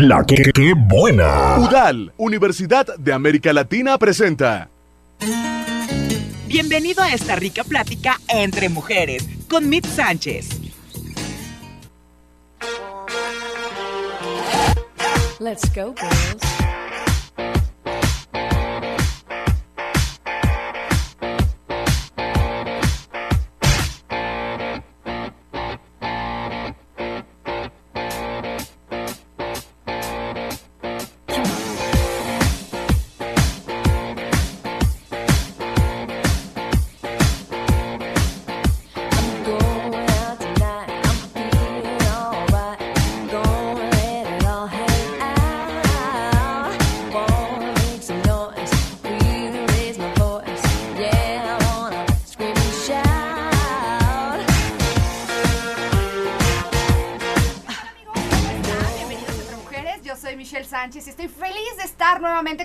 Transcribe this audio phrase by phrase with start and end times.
[0.00, 1.58] La que, que buena.
[1.58, 4.70] UDAL, Universidad de América Latina presenta.
[6.46, 10.50] Bienvenido a esta rica plática entre mujeres con Mit Sánchez.
[15.40, 16.67] Let's go, girls.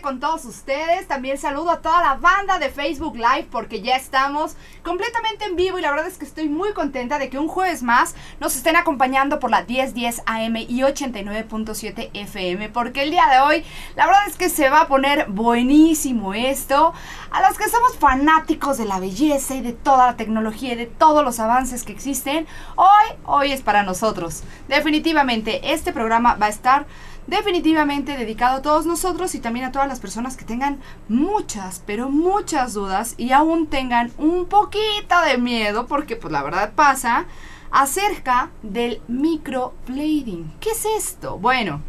[0.04, 1.08] Con todos ustedes.
[1.08, 5.80] También saludo a toda la banda de Facebook Live porque ya estamos completamente en vivo
[5.80, 8.76] y la verdad es que estoy muy contenta de que un jueves más nos estén
[8.76, 13.66] acompañando por la 1010 AM y 89.7 FM porque el día de hoy
[13.96, 16.94] la verdad es que se va a poner buenísimo esto.
[17.32, 20.86] A los que somos fanáticos de la belleza y de toda la tecnología y de
[20.86, 24.44] todos los avances que existen, hoy, hoy es para nosotros.
[24.68, 26.86] Definitivamente este programa va a estar
[27.28, 32.10] definitivamente dedicado a todos nosotros y también a todas las personas que tengan muchas, pero
[32.10, 37.26] muchas dudas y aún tengan un poquito de miedo, porque pues la verdad pasa,
[37.72, 40.54] acerca del microblading.
[40.60, 41.38] ¿Qué es esto?
[41.40, 41.82] Bueno,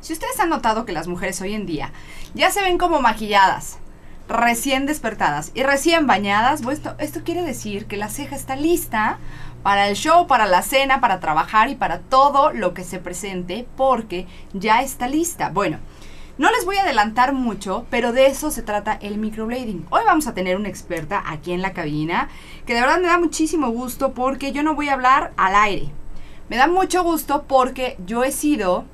[0.00, 1.92] si ustedes han notado que las mujeres hoy en día
[2.34, 3.78] ya se ven como maquilladas,
[4.28, 9.18] recién despertadas y recién bañadas, pues esto, esto quiere decir que la ceja está lista
[9.62, 13.66] para el show, para la cena, para trabajar y para todo lo que se presente
[13.76, 15.50] porque ya está lista.
[15.50, 15.78] Bueno,
[16.38, 19.86] no les voy a adelantar mucho, pero de eso se trata el microblading.
[19.90, 22.28] Hoy vamos a tener una experta aquí en la cabina
[22.64, 25.90] que de verdad me da muchísimo gusto porque yo no voy a hablar al aire.
[26.48, 28.84] Me da mucho gusto porque yo he sido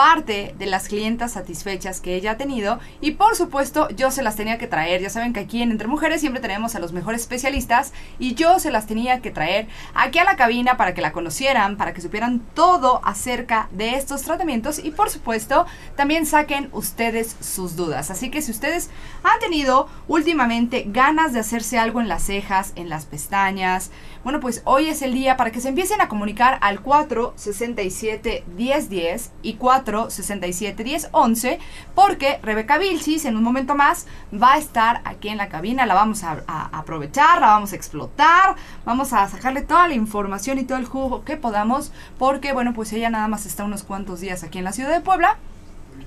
[0.00, 4.34] parte de las clientas satisfechas que ella ha tenido y por supuesto yo se las
[4.34, 5.02] tenía que traer.
[5.02, 8.58] Ya saben que aquí en Entre Mujeres siempre tenemos a los mejores especialistas y yo
[8.60, 12.00] se las tenía que traer aquí a la cabina para que la conocieran, para que
[12.00, 15.66] supieran todo acerca de estos tratamientos y por supuesto
[15.96, 18.10] también saquen ustedes sus dudas.
[18.10, 18.88] Así que si ustedes
[19.22, 23.90] han tenido últimamente ganas de hacerse algo en las cejas, en las pestañas,
[24.24, 29.32] bueno pues hoy es el día para que se empiecen a comunicar al 467 1010
[29.42, 31.58] y 4 67 10 11
[31.94, 35.94] porque Rebeca Vilchis en un momento más va a estar aquí en la cabina, la
[35.94, 36.42] vamos a,
[36.72, 41.24] aprovechar, la vamos a explotar, vamos a sacarle toda la información y todo el jugo
[41.24, 44.72] que podamos porque bueno pues ella nada más está unos cuantos días aquí en la
[44.72, 45.38] ciudad de Puebla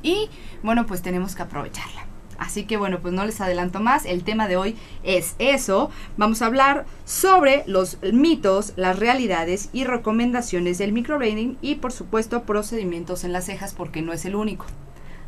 [0.01, 0.29] y
[0.61, 2.12] bueno pues tenemos que aprovecharla.
[2.37, 4.05] Así que bueno, pues no les adelanto más.
[4.05, 5.89] El tema de hoy es eso.
[6.17, 12.43] Vamos a hablar sobre los mitos, las realidades y recomendaciones del microblading y por supuesto
[12.43, 14.65] procedimientos en las cejas porque no es el único.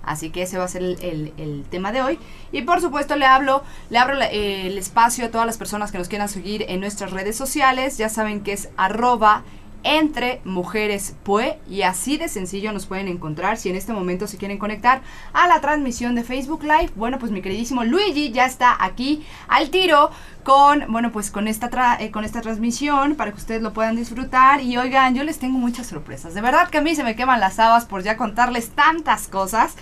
[0.06, 2.20] Así que ese va a ser el, tema de hoy.
[2.52, 6.08] Y por supuesto le hablo, le abro el espacio a todas las personas que nos
[6.08, 7.98] quieran seguir en nuestras redes sociales.
[7.98, 9.44] Ya saben que es arroba
[9.86, 14.38] entre Mujeres Pue y así de sencillo nos pueden encontrar si en este momento se
[14.38, 15.02] quieren conectar
[15.32, 16.90] a la transmisión de Facebook Live.
[16.96, 20.10] Bueno, pues mi queridísimo Luigi ya está aquí al tiro
[20.44, 24.60] con, bueno, pues con esta, eh, con esta transmisión para que ustedes lo puedan disfrutar.
[24.62, 26.34] Y oigan, yo les tengo muchas sorpresas.
[26.34, 29.76] De verdad que a mí se me queman las habas por ya contarles tantas cosas.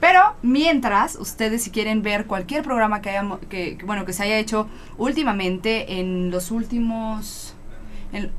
[0.00, 4.38] Pero mientras, ustedes si quieren ver cualquier programa que, haya, que, bueno, que se haya
[4.38, 4.66] hecho
[4.96, 7.49] últimamente en los últimos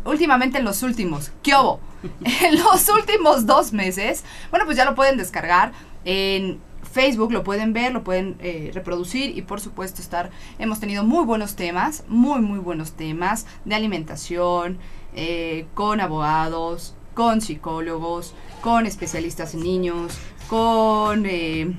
[0.06, 1.80] últimamente en los últimos, ¿qué hubo?
[2.24, 5.72] en los últimos dos meses, bueno, pues ya lo pueden descargar
[6.04, 6.60] en
[6.92, 10.30] Facebook, lo pueden ver, lo pueden eh, reproducir y por supuesto estar,
[10.60, 14.78] hemos tenido muy buenos temas, muy, muy buenos temas de alimentación,
[15.16, 20.18] eh, con abogados, con psicólogos, con especialistas en niños,
[20.50, 21.74] con eh,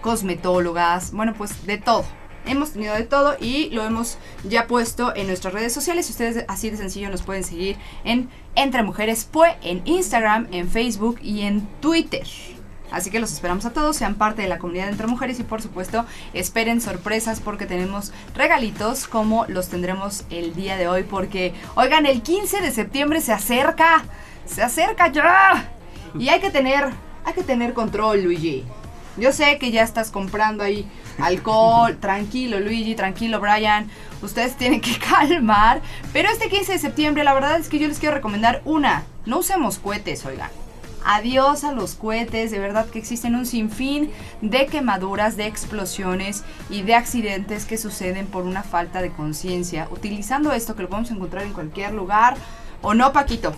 [0.00, 2.04] cosmetólogas, bueno, pues de todo
[2.48, 4.16] Hemos tenido de todo y lo hemos
[4.48, 6.08] ya puesto en nuestras redes sociales.
[6.08, 11.18] Ustedes así de sencillo nos pueden seguir en Entre Mujeres Pue, en Instagram, en Facebook
[11.22, 12.26] y en Twitter.
[12.90, 15.42] Así que los esperamos a todos, sean parte de la comunidad de Entre Mujeres y
[15.42, 21.52] por supuesto esperen sorpresas porque tenemos regalitos como los tendremos el día de hoy porque,
[21.74, 24.04] oigan, el 15 de septiembre se acerca,
[24.46, 25.70] se acerca ya.
[26.18, 26.88] Y hay que tener,
[27.26, 28.64] hay que tener control, Luigi.
[29.18, 30.86] Yo sé que ya estás comprando ahí
[31.18, 33.90] alcohol, tranquilo Luigi, tranquilo Brian,
[34.22, 35.80] ustedes tienen que calmar.
[36.12, 39.38] Pero este 15 de septiembre la verdad es que yo les quiero recomendar una, no
[39.38, 40.50] usemos cohetes, oigan.
[41.04, 44.10] Adiós a los cohetes, de verdad que existen un sinfín
[44.42, 49.88] de quemaduras, de explosiones y de accidentes que suceden por una falta de conciencia.
[49.90, 52.36] Utilizando esto que lo podemos encontrar en cualquier lugar,
[52.82, 53.54] o no, Paquito.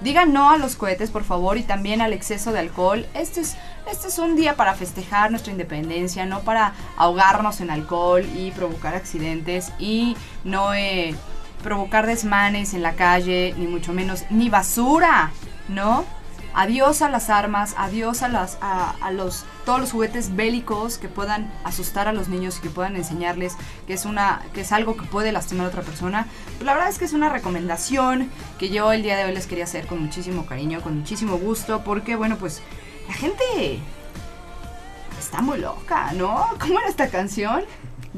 [0.00, 3.06] Digan no a los cohetes, por favor, y también al exceso de alcohol.
[3.12, 3.56] Este es,
[3.90, 8.94] este es un día para festejar nuestra independencia, no para ahogarnos en alcohol y provocar
[8.94, 11.14] accidentes y no eh,
[11.62, 15.32] provocar desmanes en la calle, ni mucho menos, ni basura,
[15.68, 16.04] ¿no?
[16.54, 21.52] Adiós a las armas, adiós a, las, a, los, todos los juguetes bélicos que puedan
[21.64, 23.56] asustar a los niños y que puedan enseñarles
[23.86, 26.26] que es, una, que es algo que puede lastimar a otra persona.
[26.56, 29.46] Pues la verdad es que es una recomendación que yo el día de hoy les
[29.46, 32.62] quería hacer con muchísimo cariño, con muchísimo gusto, porque bueno, pues
[33.06, 33.80] la gente
[35.18, 36.46] está muy loca, ¿no?
[36.58, 37.64] ¿Cómo era esta canción?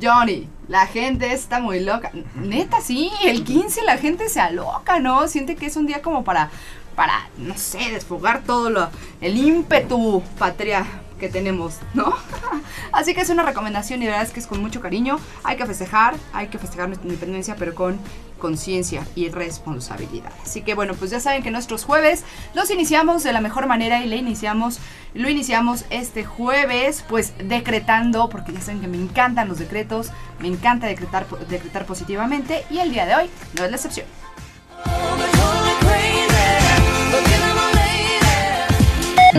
[0.00, 2.10] Johnny, la gente está muy loca.
[2.34, 5.28] Neta, sí, el 15 la gente se aloca, ¿no?
[5.28, 6.50] Siente que es un día como para
[6.94, 8.88] para, no sé, desfogar todo lo,
[9.20, 10.86] el ímpetu patria
[11.18, 12.12] que tenemos, ¿no?
[12.92, 15.20] Así que es una recomendación y la verdad es que es con mucho cariño.
[15.44, 17.98] Hay que festejar, hay que festejar nuestra independencia, pero con
[18.40, 20.32] conciencia y responsabilidad.
[20.42, 22.24] Así que bueno, pues ya saben que nuestros jueves
[22.54, 24.80] los iniciamos de la mejor manera y le iniciamos,
[25.14, 30.10] lo iniciamos este jueves, pues decretando, porque ya saben que me encantan los decretos,
[30.40, 34.21] me encanta decretar, decretar positivamente y el día de hoy no es la excepción.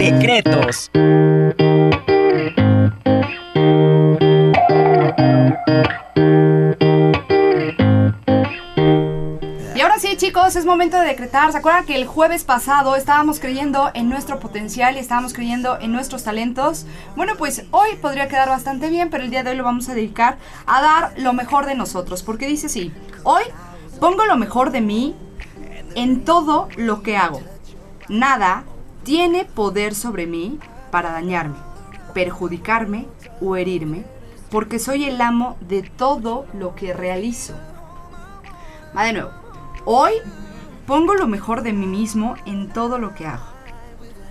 [0.03, 0.91] Decretos.
[9.73, 11.53] Y ahora sí, chicos, es momento de decretar.
[11.53, 15.93] ¿Se acuerdan que el jueves pasado estábamos creyendo en nuestro potencial y estábamos creyendo en
[15.93, 16.85] nuestros talentos?
[17.15, 19.93] Bueno, pues hoy podría quedar bastante bien, pero el día de hoy lo vamos a
[19.93, 22.23] dedicar a dar lo mejor de nosotros.
[22.23, 22.91] Porque dice así:
[23.23, 23.43] Hoy
[24.01, 25.15] pongo lo mejor de mí
[25.95, 27.39] en todo lo que hago.
[28.09, 28.65] Nada
[29.03, 30.59] tiene poder sobre mí
[30.91, 31.57] para dañarme,
[32.13, 33.07] perjudicarme
[33.41, 34.05] o herirme,
[34.49, 37.53] porque soy el amo de todo lo que realizo.
[38.95, 39.31] Va de nuevo.
[39.85, 40.13] Hoy
[40.85, 43.45] pongo lo mejor de mí mismo en todo lo que hago.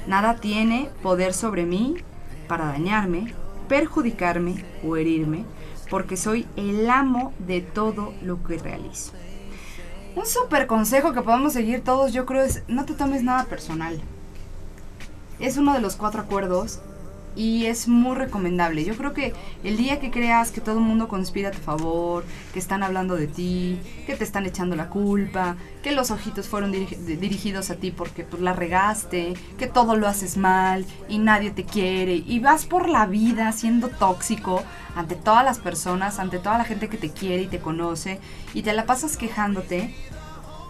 [0.06, 1.96] Nada tiene poder sobre mí
[2.48, 3.34] para dañarme,
[3.68, 5.44] perjudicarme o herirme,
[5.90, 9.12] porque soy el amo de todo lo que realizo.
[10.14, 14.00] Un super consejo que podemos seguir todos, yo creo, es no te tomes nada personal.
[15.42, 16.78] Es uno de los cuatro acuerdos
[17.34, 18.84] y es muy recomendable.
[18.84, 19.32] Yo creo que
[19.64, 23.16] el día que creas que todo el mundo conspira a tu favor, que están hablando
[23.16, 27.90] de ti, que te están echando la culpa, que los ojitos fueron dirigidos a ti
[27.90, 32.64] porque pues, la regaste, que todo lo haces mal y nadie te quiere y vas
[32.64, 34.62] por la vida siendo tóxico
[34.94, 38.20] ante todas las personas, ante toda la gente que te quiere y te conoce
[38.54, 39.92] y te la pasas quejándote,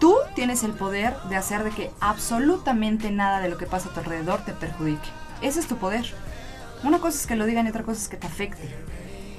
[0.03, 3.93] tú tienes el poder de hacer de que absolutamente nada de lo que pasa a
[3.93, 5.07] tu alrededor te perjudique.
[5.41, 6.13] Ese es tu poder.
[6.83, 8.67] Una cosa es que lo digan y otra cosa es que te afecte.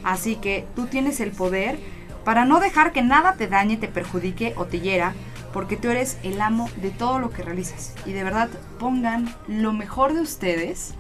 [0.05, 1.79] Así que tú tienes el poder
[2.25, 5.13] para no dejar que nada te dañe, te perjudique o te hiera,
[5.53, 7.93] porque tú eres el amo de todo lo que realizas.
[8.07, 10.95] Y de verdad pongan lo mejor de ustedes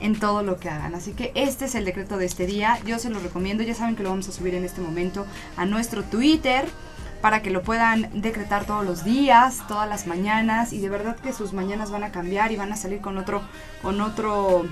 [0.00, 0.96] en todo lo que hagan.
[0.96, 2.80] Así que este es el decreto de este día.
[2.84, 3.62] Yo se lo recomiendo.
[3.62, 5.26] Ya saben que lo vamos a subir en este momento
[5.56, 6.66] a nuestro Twitter
[7.20, 11.32] para que lo puedan decretar todos los días, todas las mañanas y de verdad que
[11.32, 13.42] sus mañanas van a cambiar y van a salir con otro
[13.82, 14.64] con otro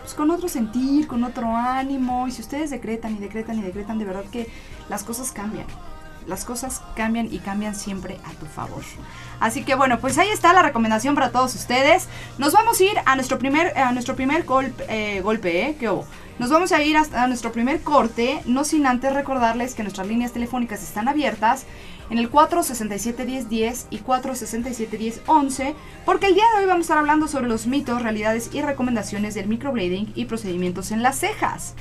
[0.00, 3.98] pues con otro sentir, con otro ánimo y si ustedes decretan y decretan y decretan
[3.98, 4.48] de verdad que
[4.88, 5.66] las cosas cambian.
[6.28, 8.82] Las cosas cambian y cambian siempre a tu favor.
[9.40, 12.06] Así que bueno, pues ahí está la recomendación para todos ustedes.
[12.38, 15.76] Nos vamos a ir a nuestro primer, a nuestro primer golpe, eh, golpe ¿eh?
[15.80, 16.06] ¿Qué hubo?
[16.38, 20.32] Nos vamos a ir hasta nuestro primer corte, no sin antes recordarles que nuestras líneas
[20.32, 21.64] telefónicas están abiertas
[22.10, 27.48] en el 467-1010 y 467-1011, porque el día de hoy vamos a estar hablando sobre
[27.48, 31.74] los mitos, realidades y recomendaciones del microblading y procedimientos en las cejas.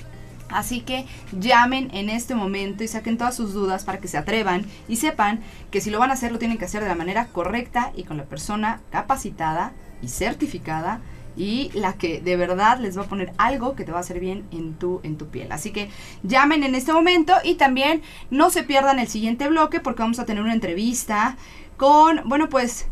[0.49, 4.65] Así que llamen en este momento y saquen todas sus dudas para que se atrevan
[4.87, 7.27] y sepan que si lo van a hacer lo tienen que hacer de la manera
[7.27, 11.01] correcta y con la persona capacitada y certificada
[11.35, 14.19] y la que de verdad les va a poner algo que te va a hacer
[14.19, 15.51] bien en tu, en tu piel.
[15.51, 15.89] Así que
[16.23, 18.01] llamen en este momento y también
[18.31, 21.37] no se pierdan el siguiente bloque porque vamos a tener una entrevista
[21.77, 22.87] con, bueno, pues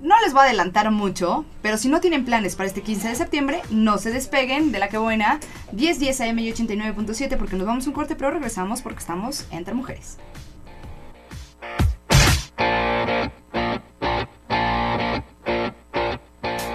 [0.00, 3.14] no les voy a adelantar mucho, pero si no tienen planes para este 15 de
[3.14, 5.40] septiembre, no se despeguen de la que buena
[5.72, 9.74] 1010 AM y 89.7 porque nos vamos a un corte, pero regresamos porque estamos entre
[9.74, 10.18] mujeres.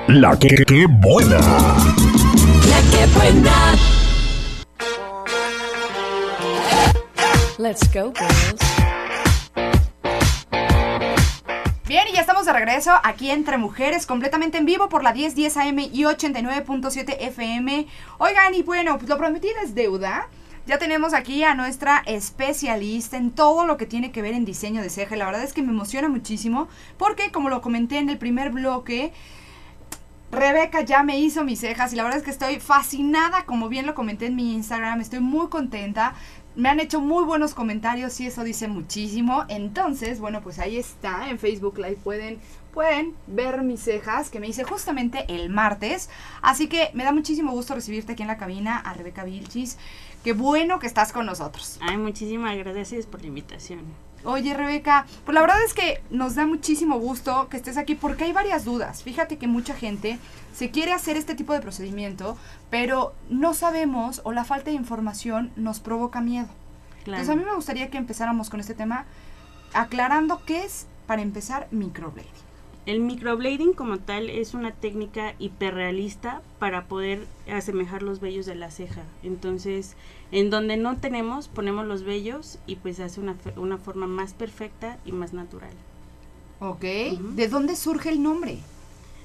[0.08, 1.40] La que, que buena.
[1.40, 3.76] La que buena.
[7.58, 8.81] Let's go, girls.
[11.92, 15.58] Bien, y ya estamos de regreso aquí entre mujeres, completamente en vivo por la 1010
[15.58, 17.86] AM y 89.7 FM.
[18.18, 20.30] Oigan, y bueno, pues lo prometido es deuda.
[20.66, 24.82] Ya tenemos aquí a nuestra especialista en todo lo que tiene que ver en diseño
[24.82, 25.18] de ceja.
[25.18, 29.12] La verdad es que me emociona muchísimo porque, como lo comenté en el primer bloque,
[30.32, 33.86] Rebeca ya me hizo mis cejas y la verdad es que estoy fascinada, como bien
[33.86, 36.14] lo comenté en mi Instagram, estoy muy contenta.
[36.56, 39.46] Me han hecho muy buenos comentarios y eso dice muchísimo.
[39.48, 42.40] Entonces, bueno, pues ahí está, en Facebook Live pueden,
[42.74, 46.10] pueden ver mis cejas que me hice justamente el martes.
[46.42, 49.78] Así que me da muchísimo gusto recibirte aquí en la cabina a Rebeca Vilchis.
[50.24, 51.80] Qué bueno que estás con nosotros.
[51.82, 54.11] Ay, muchísimas gracias por la invitación.
[54.24, 58.26] Oye, Rebeca, pues la verdad es que nos da muchísimo gusto que estés aquí porque
[58.26, 59.04] hay varias dudas.
[59.04, 60.20] Fíjate que mucha gente
[60.54, 62.38] se quiere hacer este tipo de procedimiento,
[62.70, 66.50] pero no sabemos o la falta de información nos provoca miedo.
[67.04, 67.22] Claro.
[67.22, 69.06] Entonces a mí me gustaría que empezáramos con este tema
[69.74, 72.51] aclarando qué es, para empezar, microblading.
[72.88, 78.72] El microblading como tal es una técnica hiperrealista para poder asemejar los vellos de la
[78.72, 79.04] ceja.
[79.22, 79.96] Entonces,
[80.32, 84.98] en donde no tenemos, ponemos los vellos y pues hace una, una forma más perfecta
[85.06, 85.74] y más natural.
[86.60, 86.82] ¿Ok?
[86.82, 88.58] ¿De dónde surge el nombre?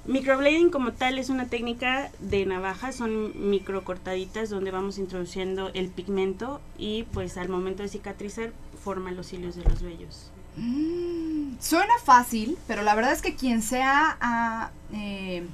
[0.05, 5.89] Microblading como tal es una técnica de navaja, son micro cortaditas donde vamos introduciendo el
[5.89, 8.53] pigmento y pues al momento de cicatrizar
[8.85, 10.31] forma los hilos de los vellos.
[10.57, 15.47] Mm, suena fácil, pero la verdad es que quien sea, ah, eh,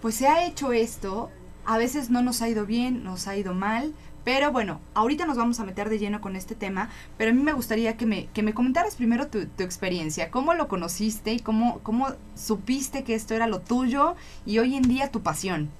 [0.00, 1.30] pues se ha hecho esto,
[1.64, 5.36] a veces no nos ha ido bien, nos ha ido mal, pero bueno, ahorita nos
[5.36, 8.26] vamos a meter de lleno con este tema, pero a mí me gustaría que me,
[8.26, 13.14] que me comentaras primero tu, tu experiencia, cómo lo conociste y cómo, cómo supiste que
[13.14, 14.14] esto era lo tuyo
[14.46, 15.70] y hoy en día tu pasión.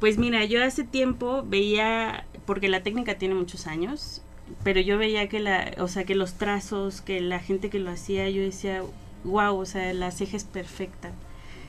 [0.00, 4.22] Pues mira, yo hace tiempo veía, porque la técnica tiene muchos años,
[4.64, 7.90] pero yo veía que la, o sea, que los trazos, que la gente que lo
[7.90, 8.82] hacía, yo decía,
[9.24, 11.12] wow, o sea, la ceja es perfecta.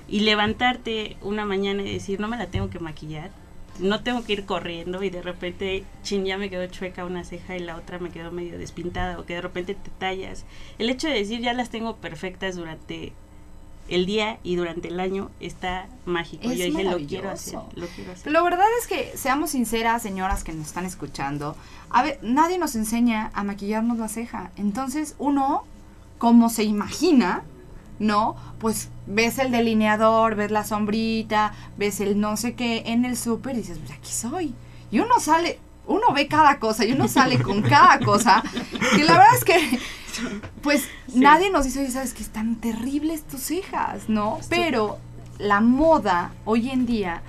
[0.08, 3.32] Y levantarte una mañana y decir, no me la tengo que maquillar,
[3.80, 7.56] no tengo que ir corriendo y de repente, chin, ya me quedó chueca una ceja
[7.56, 10.46] y la otra me quedó medio despintada o que de repente te tallas.
[10.78, 13.14] El hecho de decir, ya las tengo perfectas durante
[13.90, 16.50] el día y durante el año está mágico.
[16.50, 18.32] Es yo dije, lo quiero hacer, lo quiero hacer.
[18.32, 21.56] La verdad es que, seamos sinceras, señoras que nos están escuchando,
[21.90, 24.52] a ver, nadie nos enseña a maquillarnos la ceja.
[24.56, 25.64] Entonces, uno,
[26.18, 27.44] como se imagina,
[28.00, 28.36] ¿no?
[28.60, 33.56] Pues ves el delineador, ves la sombrita, ves el no sé qué en el súper
[33.56, 34.54] y dices, pues aquí soy.
[34.92, 38.44] Y uno sale, uno ve cada cosa y uno sale con cada cosa.
[38.96, 39.80] Que la verdad es que,
[41.20, 44.40] nadie nos dice, oye, sabes que están terribles tus cejas, ¿no?
[44.50, 44.98] Pero
[45.38, 47.22] la moda hoy en día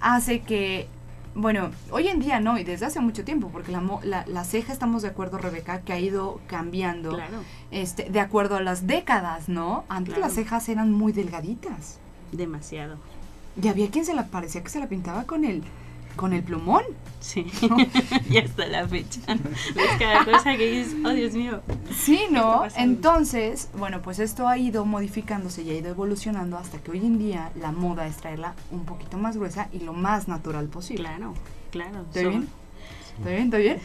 [0.00, 0.88] hace que,
[1.34, 4.72] bueno, hoy en día no, y desde hace mucho tiempo, porque la, la, la ceja,
[4.72, 7.38] estamos de acuerdo, Rebeca, que ha ido cambiando Claro,
[7.70, 9.84] este, de acuerdo a las décadas, ¿no?
[9.88, 10.26] Antes Claro.
[10.28, 11.98] las cejas eran muy delgaditas.
[12.32, 12.96] demasiado.
[13.62, 15.62] Y había quien se la parecía que se la pintaba con el,
[16.16, 16.82] con el plumón.
[17.20, 17.46] Sí,
[18.30, 19.20] y hasta la fecha.
[19.74, 21.62] Ves cada cosa que dices, oh Dios mío.
[21.90, 22.64] Sí, está ¿no?
[22.76, 27.18] Entonces, bueno, pues esto ha ido modificándose y ha ido evolucionando hasta que hoy en
[27.18, 31.04] día la moda es traerla un poquito más gruesa y lo más natural posible.
[31.04, 31.32] Claro,
[31.70, 32.02] claro.
[32.02, 32.48] ¿Estoy So- bien?
[33.16, 33.44] ¿Estoy bien?
[33.44, 33.80] ¿Estoy bien?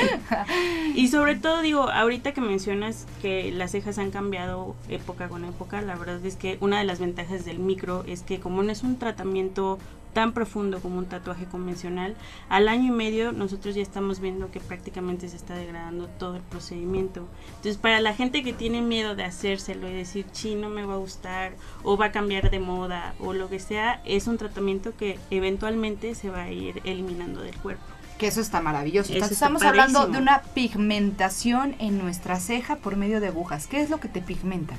[0.94, 5.80] Y sobre todo digo, ahorita que mencionas que las cejas han cambiado época con época,
[5.82, 8.82] la verdad es que una de las ventajas del micro es que como no es
[8.82, 9.78] un tratamiento
[10.14, 12.16] tan profundo como un tatuaje convencional,
[12.48, 16.42] al año y medio nosotros ya estamos viendo que prácticamente se está degradando todo el
[16.42, 17.26] procedimiento.
[17.48, 20.94] Entonces, para la gente que tiene miedo de hacérselo y decir, sí, no me va
[20.94, 21.52] a gustar,
[21.82, 26.14] o va a cambiar de moda, o lo que sea, es un tratamiento que eventualmente
[26.14, 27.84] se va a ir eliminando del cuerpo.
[28.18, 29.08] Que eso está maravilloso.
[29.08, 33.66] Eso Entonces, está estamos hablando de una pigmentación en nuestra ceja por medio de agujas.
[33.66, 34.76] ¿Qué es lo que te pigmenta?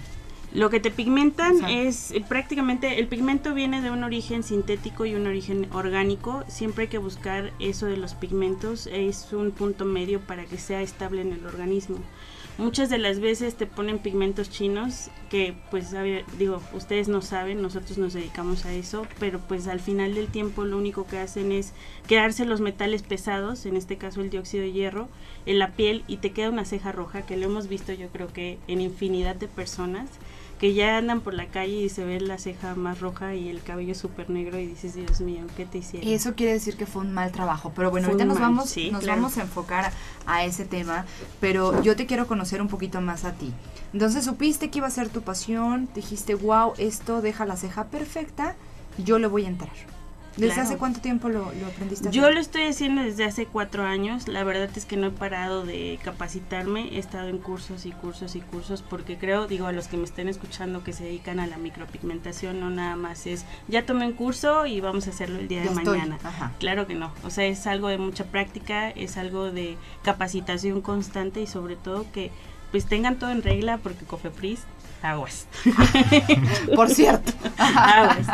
[0.56, 5.14] Lo que te pigmentan es eh, prácticamente, el pigmento viene de un origen sintético y
[5.14, 6.46] un origen orgánico.
[6.48, 8.88] Siempre hay que buscar eso de los pigmentos.
[8.88, 11.98] Es un punto medio para que sea estable en el organismo.
[12.58, 15.94] Muchas de las veces te ponen pigmentos chinos que pues
[16.38, 20.64] digo, ustedes no saben, nosotros nos dedicamos a eso, pero pues al final del tiempo
[20.64, 21.74] lo único que hacen es
[22.08, 25.10] quedarse los metales pesados, en este caso el dióxido de hierro,
[25.46, 28.32] en la piel y te queda una ceja roja que lo hemos visto yo creo
[28.32, 30.10] que en infinidad de personas
[30.60, 33.62] que ya andan por la calle y se ve la ceja más roja y el
[33.62, 36.10] cabello súper negro y dices, Dios mío, ¿qué te hicieron?
[36.10, 37.74] Eso quiere decir que fue un mal trabajo.
[37.76, 39.22] Pero bueno, Fue ahorita nos mal, vamos, sí, nos claro.
[39.22, 39.92] vamos a enfocar
[40.26, 41.06] a ese tema.
[41.42, 43.52] Pero yo te quiero conocer un poquito más a ti.
[43.92, 48.56] Entonces supiste que iba a ser tu pasión, dijiste, wow, esto deja la ceja perfecta,
[48.98, 49.95] yo le voy a entrar.
[50.38, 50.62] ¿Desde Claro.
[50.70, 52.12] hace cuánto tiempo lo, lo aprendiste?
[52.12, 54.28] Yo lo estoy haciendo desde hace cuatro años.
[54.28, 56.90] La verdad es que no he parado de capacitarme.
[56.96, 60.04] He estado en cursos y cursos y cursos porque creo, digo, a los que me
[60.04, 64.14] estén escuchando que se dedican a la micropigmentación, no nada más es ya tomé un
[64.14, 65.98] curso y vamos a hacerlo el día Ya de estoy.
[66.00, 66.18] mañana.
[66.24, 66.52] Ajá.
[66.60, 67.12] Claro que no.
[67.24, 72.06] O sea, es algo de mucha práctica, es algo de capacitación constante y sobre todo
[72.12, 72.32] que
[72.72, 74.60] pues tengan todo en regla porque Cofepris
[75.06, 75.48] aguas.
[76.76, 77.32] Por cierto.
[77.58, 78.28] Aguas.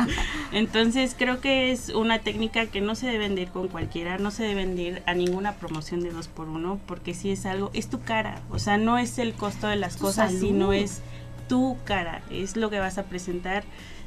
[0.51, 4.31] Entonces creo que es una técnica que no se deben de ir con cualquiera, no
[4.31, 7.69] se deben de ir a ninguna promoción de dos por uno, porque si es algo,
[7.73, 10.41] es tu cara, o sea, no es el costo de las Tu cosas, salud.
[10.41, 11.01] sino es
[11.47, 13.63] tu cara, es lo que vas a presentar,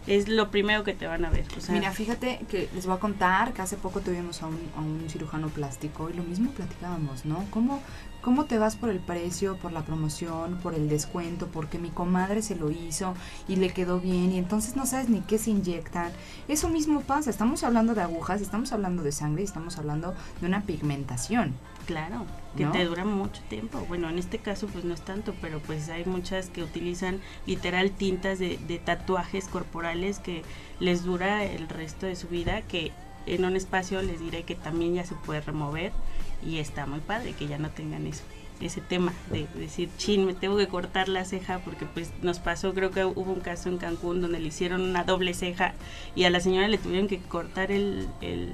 [0.07, 1.45] es lo primero que te van a ver.
[1.57, 4.59] O sea, Mira, fíjate que les voy a contar que hace poco tuvimos a un,
[4.77, 7.45] a un cirujano plástico y lo mismo platicábamos, ¿no?
[7.51, 7.83] ¿Cómo,
[8.25, 12.41] ¿Cómo te vas por el precio, por la promoción, por el descuento, porque mi comadre
[12.41, 13.13] se lo hizo
[13.49, 16.11] y le quedó bien y entonces no sabes ni qué se inyectan?
[16.49, 20.47] Eso mismo pasa, estamos hablando de agujas, estamos hablando de sangre y estamos hablando de
[20.47, 21.53] una pigmentación.
[21.85, 22.25] Claro,
[22.57, 22.73] que ¿No?
[22.73, 23.85] te dura mucho tiempo.
[23.89, 27.91] Bueno, en este caso pues no es tanto, pero pues hay muchas que utilizan literal
[27.91, 30.45] tintas de, de tatuajes corporales que
[30.81, 32.91] les dura el resto de su vida, que
[33.27, 35.93] en un espacio les diré que también ya se puede remover
[36.43, 38.25] y está muy padre que ya no tengan eso
[38.61, 42.73] ese tema de decir, chin, me tengo que cortar la ceja porque pues nos pasó,
[42.75, 45.75] creo que hubo un caso en Cancún donde le hicieron una doble ceja
[46.15, 48.53] y a la señora le tuvieron que cortar el, el,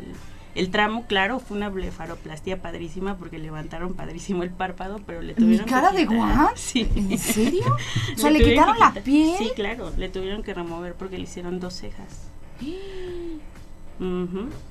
[0.55, 5.41] el tramo, claro, fue una blefaroplastia padrísima porque levantaron padrísimo el párpado, pero le ¿Mi
[5.41, 6.53] tuvieron que cara de what?
[6.57, 6.89] Sí.
[6.95, 7.77] ¿En serio?
[8.15, 9.37] O sea, Le ¿le tuvieron quitaron la piel?
[9.39, 12.31] Sí, claro, le tuvieron que remover porque le hicieron dos cejas.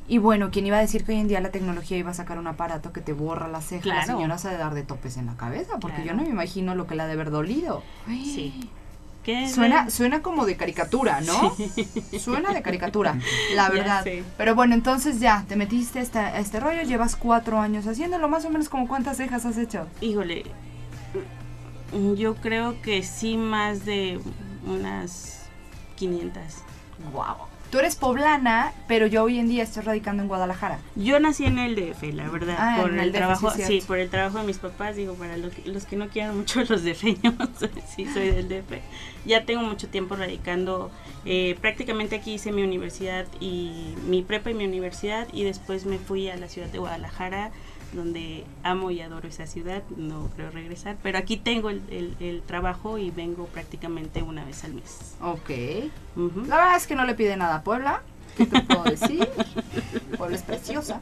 [0.08, 2.40] Y bueno, ¿quién iba a decir que hoy en día la tecnología iba a sacar
[2.40, 3.88] un aparato que te borra la ceja?
[3.88, 6.30] La señora se ha de dar de topes en la cabeza, porque yo no me
[6.30, 7.84] imagino lo que le ha de haber dolido.
[8.08, 8.70] Sí.
[9.24, 11.54] ¿Qué Suena, suena como de caricatura, ¿no?
[12.18, 13.20] Suena de caricatura,
[13.54, 14.04] la verdad.
[14.38, 18.28] Pero bueno, entonces ya, te metiste a esta- a este rollo, llevas cuatro años haciéndolo,
[18.30, 19.86] más o menos como cuántas cejas has hecho.
[20.02, 20.46] Híjole,
[22.16, 24.20] yo creo que sí más de
[24.66, 25.42] unas
[25.98, 26.42] 500.
[27.14, 27.49] Wow.
[27.72, 30.80] Tú eres poblana, pero yo hoy en día estoy radicando en Guadalajara.
[30.96, 34.00] Yo nací en el DF, la verdad, Ah, por el, el DF, trabajo, sí, por
[34.00, 36.84] el trabajo de mis papás, digo, para los que, los que no quieran mucho los
[36.84, 37.36] defeños,
[37.96, 38.80] sí, soy del DF.
[39.26, 40.90] Ya tengo mucho tiempo radicando,
[41.26, 46.00] eh, prácticamente aquí hice mi universidad y mi prepa y mi universidad y después me
[46.00, 47.52] fui a la ciudad de Guadalajara,
[47.94, 52.42] donde amo y adoro esa ciudad, no creo regresar, pero aquí tengo el, el- el
[52.42, 55.16] trabajo y vengo prácticamente una vez al mes.
[55.22, 55.50] Ok.
[56.48, 58.02] La verdad es que no le pide nada a Puebla.
[58.38, 59.28] ¿Qué te puedo decir?
[60.20, 61.02] Puebla es preciosa.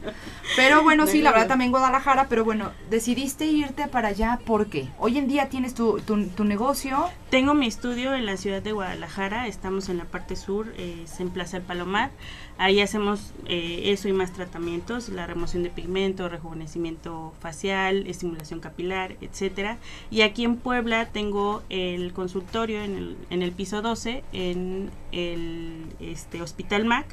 [0.56, 5.18] Pero bueno, sí, la verdad también Guadalajara, pero bueno, decidiste irte para allá porque hoy
[5.18, 7.10] en día tienes tu, tu, tu negocio.
[7.32, 11.32] Tengo mi estudio en la ciudad de Guadalajara, estamos en la parte sur, es en
[11.32, 12.12] Plaza El Palomar.
[12.60, 19.16] Ahí hacemos eh, eso y más tratamientos, la remoción de pigmento, rejuvenecimiento facial, estimulación capilar,
[19.22, 19.78] etcétera.
[20.12, 25.88] Y aquí en Puebla tengo el consultorio en el, en el piso 12, en el
[26.00, 27.08] este, Hospital MAC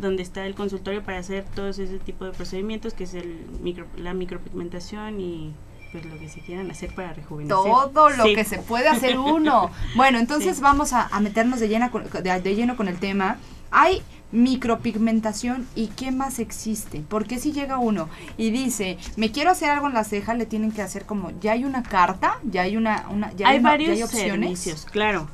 [0.00, 3.86] donde está el consultorio para hacer todos ese tipo de procedimientos, que es el micro,
[3.96, 5.52] la micropigmentación y
[5.92, 7.48] pues lo que se quieran hacer para rejuvenecer.
[7.56, 8.34] Todo lo Sí.
[8.34, 9.70] que se puede hacer uno.
[9.96, 10.62] Bueno, entonces Sí.
[10.62, 13.38] vamos a, a meternos de, llena con- de, de lleno con el tema.
[13.72, 17.02] Hay micropigmentación y qué más existe.
[17.08, 20.70] Porque si llega uno y dice, me quiero hacer algo en la ceja, le tienen
[20.70, 23.96] que hacer como, ya hay una carta, ya hay una, una ya hay ya varios
[23.96, 24.60] hay opciones.
[24.60, 25.28] servicios, claro.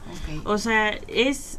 [0.45, 1.59] O sea, es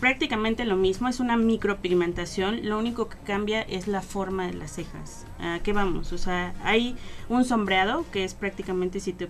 [0.00, 4.72] prácticamente lo mismo, es una micropigmentación, lo único que cambia es la forma de las
[4.72, 5.26] cejas.
[5.38, 6.12] ¿A qué vamos?
[6.12, 6.96] O sea, hay
[7.28, 9.28] un sombreado que es prácticamente si te,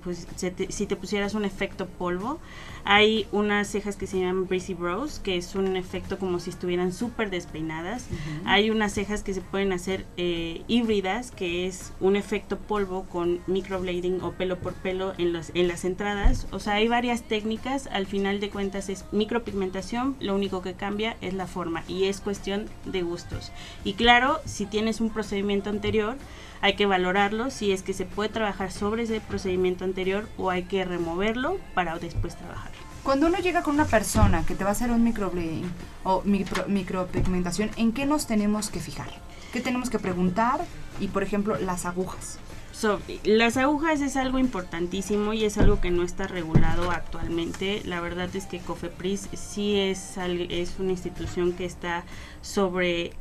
[0.70, 2.40] si te pusieras un efecto polvo.
[2.88, 6.92] Hay unas cejas que se llaman breezy brows, que es un efecto como si estuvieran
[6.92, 8.06] súper despeinadas.
[8.44, 13.40] Hay unas cejas que se pueden hacer eh, híbridas, que es un efecto polvo con
[13.48, 16.46] microblading o pelo por pelo en, los, en las entradas.
[16.52, 17.88] O sea, hay varias técnicas.
[17.88, 20.16] Al final de cuentas es micropigmentación.
[20.20, 23.50] Lo único que cambia es la forma y es cuestión de gustos.
[23.82, 26.16] Y claro, si tienes un procedimiento anterior,
[26.60, 30.64] hay que valorarlo si es que se puede trabajar sobre ese procedimiento anterior o hay
[30.64, 32.75] que removerlo para después trabajar.
[33.06, 35.70] Cuando uno llega con una persona que te va a hacer un microblading
[36.02, 39.06] o micro, micropigmentación, ¿en qué nos tenemos que fijar?
[39.52, 40.64] ¿Qué tenemos que preguntar?
[40.98, 42.40] Y por ejemplo, las agujas.
[42.72, 47.80] So, las agujas es algo importantísimo y es algo que no está regulado actualmente.
[47.84, 52.02] La verdad es que Cofepris sí es, es una institución que está
[52.42, 53.12] sobre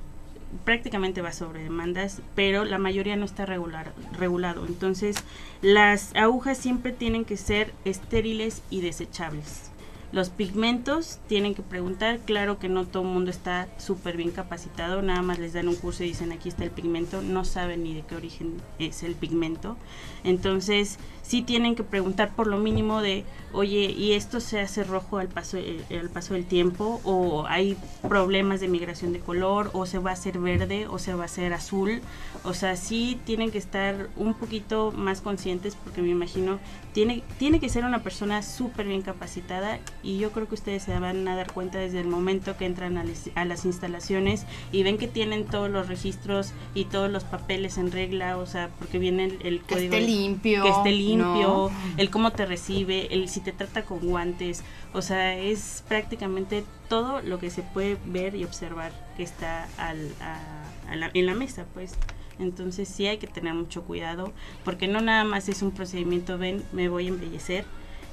[0.63, 4.65] prácticamente va sobre demandas, pero la mayoría no está regular, regulado.
[4.65, 5.17] Entonces,
[5.61, 9.74] las agujas siempre tienen que ser estériles y desechables.
[10.15, 15.01] Los pigmentos tienen que preguntar, claro que no todo el mundo está súper bien capacitado,
[15.01, 17.93] nada más les dan un curso y dicen aquí está el pigmento, no saben ni
[17.93, 19.75] de qué origen es el pigmento.
[20.23, 25.17] Entonces, sí tienen que preguntar por lo mínimo de, oye, ¿y esto se hace rojo
[25.17, 27.01] al paso, eh, al paso del tiempo?
[27.03, 29.69] ¿O hay problemas de migración de color?
[29.73, 30.87] ¿O se va a hacer verde?
[30.87, 32.01] ¿O se va a hacer azul?
[32.43, 36.59] O sea, sí tienen que estar un poquito más conscientes porque me imagino,
[36.93, 40.97] tiene, tiene que ser una persona súper bien capacitada y yo creo que ustedes se
[40.99, 44.83] van a dar cuenta desde el momento que entran a, les- a las instalaciones y
[44.83, 48.99] ven que tienen todos los registros y todos los papeles en regla, o sea, porque
[48.99, 51.71] viene el, el Que código esté de- limpio, que esté limpio, ¿no?
[51.97, 57.21] el cómo te recibe, el si te trata con guantes, o sea, es prácticamente todo
[57.21, 61.33] lo que se puede ver y observar que está al- a- a la- en la
[61.35, 61.93] mesa, pues.
[62.37, 64.33] Entonces sí hay que tener mucho cuidado,
[64.65, 67.65] porque no nada más es un procedimiento, ven, me voy a embellecer,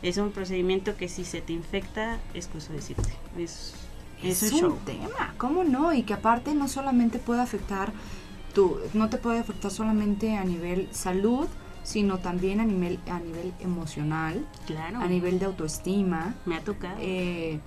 [0.02, 3.74] es un procedimiento que si se te infecta, es cosa decirte, es,
[4.22, 4.78] es, Es un un show.
[4.86, 5.92] tema, ¿cómo no?
[5.92, 7.92] Y que aparte no solamente puede afectar
[8.54, 11.48] tu, no te puede afectar solamente a nivel salud,
[11.82, 16.34] sino también a nivel, a nivel emocional, Claro, a nivel de autoestima.
[16.46, 16.96] me ha tocado.
[17.00, 17.60] eh,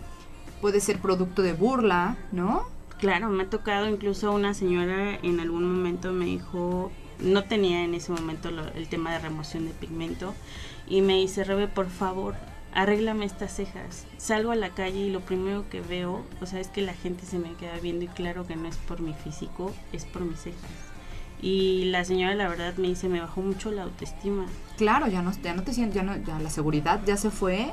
[0.62, 2.64] puede ser producto de burla, ¿no?
[2.98, 7.94] Claro, me ha tocado incluso una señora en algún momento me dijo, no tenía en
[7.94, 10.34] ese momento lo- el tema de remoción de pigmento
[10.88, 12.36] y me dice, Rebe, por favor,
[12.74, 14.06] arréglame estas cejas.
[14.18, 17.26] Salgo a la calle y lo primero que veo, o sea, es que la gente
[17.26, 20.40] se me queda viendo y claro que no es por mi físico, es por mis
[20.40, 20.60] cejas.
[21.46, 24.48] Y la señora la verdad me dice, me bajó mucho la autoestima.
[24.78, 27.72] Claro, ya no, ya no te sientes, ya no, ya la seguridad ya se fue.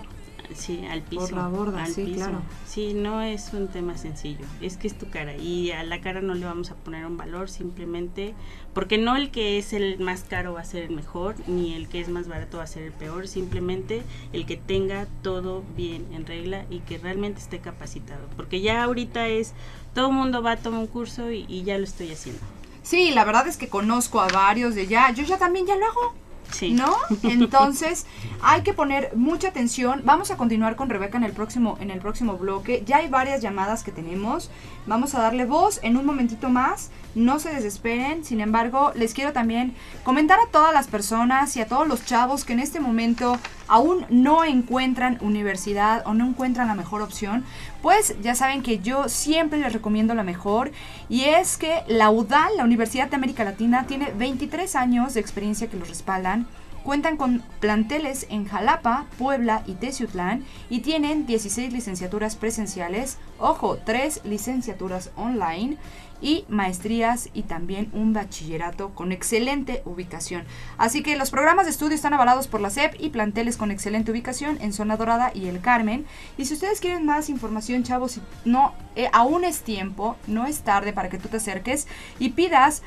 [0.55, 1.35] Sí, al piso.
[1.35, 2.17] la borda, al sí, piso.
[2.17, 2.43] claro.
[2.67, 4.45] Sí, no es un tema sencillo.
[4.61, 7.17] Es que es tu cara y a la cara no le vamos a poner un
[7.17, 8.35] valor simplemente
[8.75, 11.89] porque no el que es el más caro va a ser el mejor ni el
[11.89, 13.27] que es más barato va a ser el peor.
[13.27, 14.03] Simplemente
[14.35, 18.27] el que tenga todo bien en regla y que realmente esté capacitado.
[18.37, 19.55] Porque ya ahorita es
[19.95, 22.43] todo mundo va a tomar un curso y, y ya lo estoy haciendo.
[22.83, 25.11] Sí, la verdad es que conozco a varios de ya.
[25.13, 26.15] Yo ya también ya lo hago.
[26.51, 26.73] Sí.
[26.73, 26.95] ¿No?
[27.23, 28.07] Entonces,
[28.43, 30.03] hay que poner mucha atención.
[30.05, 32.83] Vamos a continuar con Rebeca en el próximo en el próximo bloque.
[32.85, 34.51] Ya hay varias llamadas que tenemos.
[34.87, 36.91] Vamos a darle voz en un momentito más.
[37.15, 38.25] No se desesperen.
[38.25, 42.45] Sin embargo, les quiero también comentar a todas las personas y a todos los chavos
[42.45, 43.39] que en este momento
[43.73, 47.43] aún no encuentran universidad o no encuentran la mejor opción,
[47.81, 50.73] pues ya saben que yo siempre les recomiendo la mejor
[51.09, 55.69] y es que la UDAL, la Universidad de América Latina, tiene 23 años de experiencia
[55.71, 56.47] que los respaldan.
[56.85, 64.23] Cuentan con planteles en Jalapa, Puebla y Teciutlán y tienen 16 licenciaturas presenciales, ojo, 3
[64.25, 65.79] licenciaturas online
[66.23, 70.45] y maestrías y también un bachillerato con excelente ubicación.
[70.79, 74.13] Así que los programas de estudio están avalados por la SEP y planteles con excelente
[74.13, 76.07] ubicación en Zona Dorada y El Carmen.
[76.39, 80.93] Y si ustedes quieren más información, chavos, no, eh, aún es tiempo, no es tarde
[80.93, 82.83] para que tú te acerques y pidas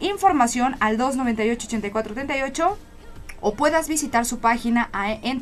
[0.00, 2.76] información al 298-8438
[3.40, 4.90] o puedas visitar su página
[5.22, 5.40] en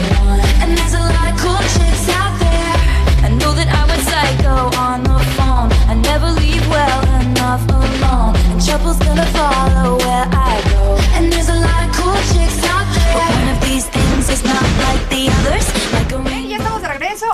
[3.56, 5.72] that I went psycho on the phone.
[5.88, 8.36] I never leave well enough alone.
[8.52, 11.00] And trouble's gonna follow where I go.
[11.16, 13.14] And there's a lot of cool chicks out there.
[13.16, 14.65] But one of these things is not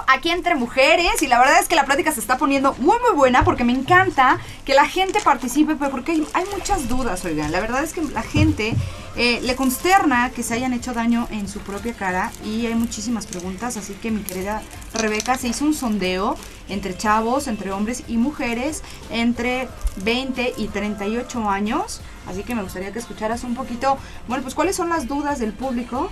[0.06, 3.16] aquí entre mujeres y la verdad es que la plática se está poniendo muy muy
[3.16, 7.52] buena porque me encanta que la gente participe porque hay, hay muchas dudas, oigan.
[7.52, 8.74] La verdad es que la gente
[9.14, 13.26] eh, le consterna que se hayan hecho daño en su propia cara y hay muchísimas
[13.26, 14.62] preguntas, así que mi querida
[14.94, 16.36] Rebeca se hizo un sondeo
[16.68, 19.68] entre chavos, entre hombres y mujeres entre
[20.04, 22.00] 20 y 38 años.
[22.26, 25.52] Así que me gustaría que escucharas un poquito, bueno, pues cuáles son las dudas del
[25.52, 26.08] público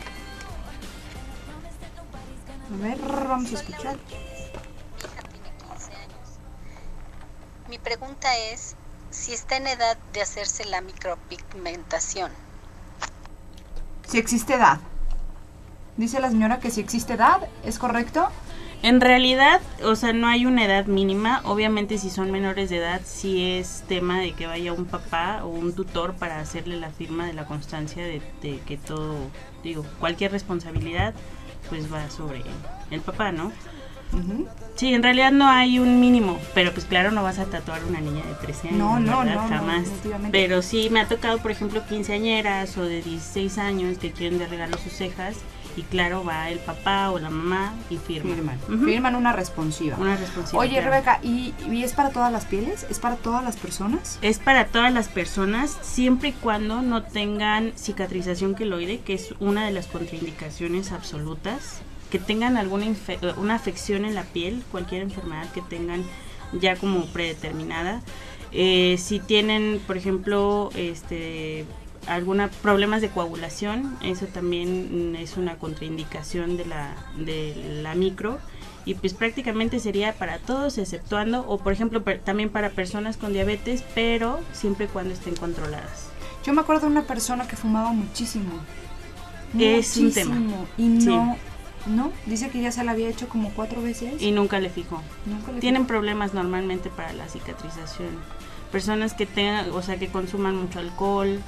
[2.72, 3.96] A ver, vamos a escuchar.
[3.96, 6.38] Mi hija tiene 15 años.
[7.68, 8.76] Mi pregunta es
[9.10, 12.30] si está en edad de hacerse la micropigmentación.
[14.06, 14.78] Si existe edad.
[15.96, 18.28] Dice la señora que si existe edad, ¿es correcto?
[18.82, 21.42] En realidad, o sea, no hay una edad mínima.
[21.44, 25.48] Obviamente, si son menores de edad, sí es tema de que vaya un papá o
[25.48, 29.16] un tutor para hacerle la firma de la constancia de, de que todo,
[29.62, 31.14] digo, cualquier responsabilidad,
[31.70, 32.42] pues va sobre
[32.90, 33.52] el papá, ¿no?
[34.12, 34.46] Ujú.
[34.74, 37.86] Sí, en realidad no hay un mínimo, pero pues claro, no vas a tatuar a
[37.86, 38.78] una niña de 13 años.
[38.78, 39.34] No, no, ¿verdad?
[39.36, 39.84] no, no, jamás.
[39.84, 40.38] definitivamente.
[40.38, 44.46] pero sí me ha tocado, por ejemplo, quinceañeras o de 16 años que quieren de
[44.46, 45.36] regalo sus cejas
[45.76, 48.58] y claro, va el papá o la mamá y firman.
[48.84, 49.14] Firman.
[49.14, 49.96] Una responsiva.
[49.96, 50.58] Una responsiva.
[50.58, 50.90] Oye, claro.
[50.90, 52.86] Rebeca, ¿y, ¿y es para todas las pieles?
[52.90, 54.18] ¿Es para todas las personas?
[54.22, 59.64] Es para todas las personas, siempre y cuando no tengan cicatrización queloide, que es una
[59.64, 61.80] de las contraindicaciones absolutas,
[62.10, 62.86] que tengan alguna
[63.36, 66.04] una afección en la piel, cualquier enfermedad que tengan
[66.52, 68.02] ya como predeterminada.
[68.52, 71.66] Eh, si tienen, por ejemplo, este
[72.06, 78.38] alguna problemas de coagulación, eso también es una contraindicación de la de la micro
[78.86, 83.32] y pues prácticamente sería para todos exceptuando o por ejemplo per- también para personas con
[83.32, 86.08] diabetes, pero siempre y cuando estén controladas.
[86.44, 88.50] Yo me acuerdo de una persona que fumaba muchísimo.
[89.58, 90.36] Es un tema.
[90.78, 91.36] Y no,
[91.86, 94.22] no, dice que ya se la había hecho como cuatro veces.
[94.22, 95.02] Y nunca le fijó.
[95.26, 98.08] nunca le Tienen problemas normalmente para la cicatrización.
[98.72, 101.40] Personas que tengan, o sea, que consuman mucho alcohol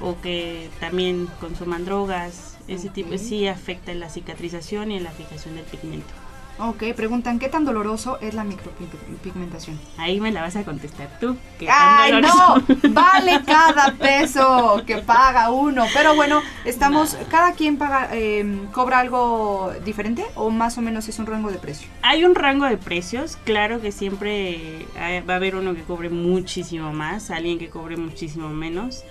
[0.00, 3.18] o que también consuman drogas, ese tipo Ok.
[3.18, 6.12] sí afecta en la cicatrización y en la fijación del pigmento.
[6.56, 9.76] Ok, preguntan, ¿qué tan doloroso es la micropigmentación?
[9.98, 11.36] Ahí me la vas a contestar tú.
[11.58, 12.62] que ¡Ay, tan no!
[12.90, 15.84] Vale cada peso que paga uno.
[15.92, 21.18] Pero bueno, estamos, cada quien paga, eh, cobra algo diferente o más o menos es
[21.18, 21.88] un rango de precio.
[22.02, 26.08] Hay un rango de precios, claro que siempre eh, va a haber uno que cobre
[26.08, 29.02] muchísimo más, alguien que cobre muchísimo menos,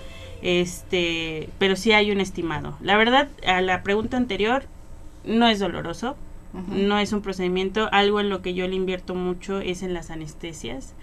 [0.44, 2.76] este, pero sí hay un estimado.
[2.82, 4.64] La verdad, a la pregunta anterior,
[5.24, 6.16] no es doloroso,
[6.70, 10.10] no es un procedimiento, algo en lo que yo le invierto mucho es en las
[10.10, 10.94] anestesias,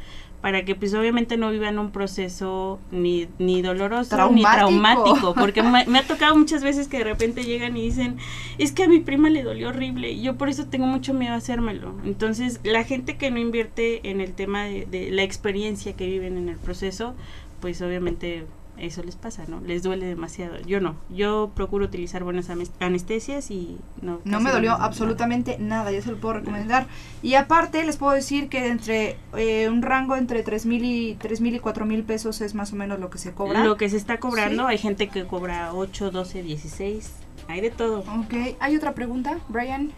[0.42, 4.56] para que pues obviamente no vivan un proceso ni, ni doloroso ni Traumático.
[4.56, 8.18] traumático, porque me, me ha tocado muchas veces que de repente llegan y dicen,
[8.60, 11.34] es que a mi prima le dolió horrible y yo por eso tengo mucho miedo
[11.34, 11.96] a hacérmelo.
[12.06, 16.38] Entonces la gente que no invierte en el tema de, de la experiencia que viven
[16.38, 17.16] en el proceso,
[17.60, 18.46] pues obviamente
[18.82, 19.62] eso les pasa, ¿no?
[19.62, 20.60] Les duele demasiado.
[20.62, 24.20] Yo no, yo procuro utilizar buenas ames- anestesias y no.
[24.26, 24.86] No me dolió nada.
[24.86, 26.88] absolutamente nada, yo se lo puedo recomendar.
[27.22, 31.42] Y aparte les puedo decir que entre eh, un rango entre tres mil y tres
[31.42, 33.64] mil y cuatro mil pesos es más o menos lo que se cobra.
[33.64, 34.72] Lo que se está cobrando, Sí.
[34.72, 37.12] hay gente que cobra 8, 12, 16,
[37.48, 38.00] hay de todo.
[38.00, 39.92] Ok, ¿hay otra pregunta, Brian?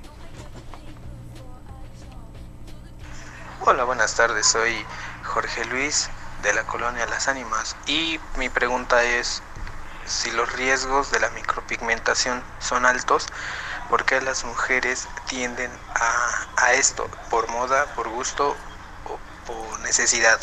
[3.66, 4.46] Hola, buenas tardes.
[4.48, 4.72] Soy
[5.24, 6.10] Jorge Luis
[6.44, 9.42] de la colonia Las Ánimas y mi pregunta es
[10.06, 13.28] si los riesgos de la micropigmentación son altos,
[13.90, 17.10] ¿por qué las mujeres tienden a, a esto?
[17.30, 18.56] ¿Por moda, por gusto
[19.06, 20.40] o por necesidad?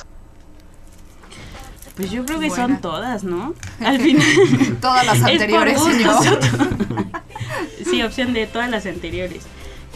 [1.96, 2.66] Pues yo creo que Buena.
[2.66, 3.54] son todas, ¿no?
[3.84, 4.78] Al final.
[4.80, 5.80] Todas las Es por anteriores,
[7.84, 9.42] sí, opción de todas las anteriores.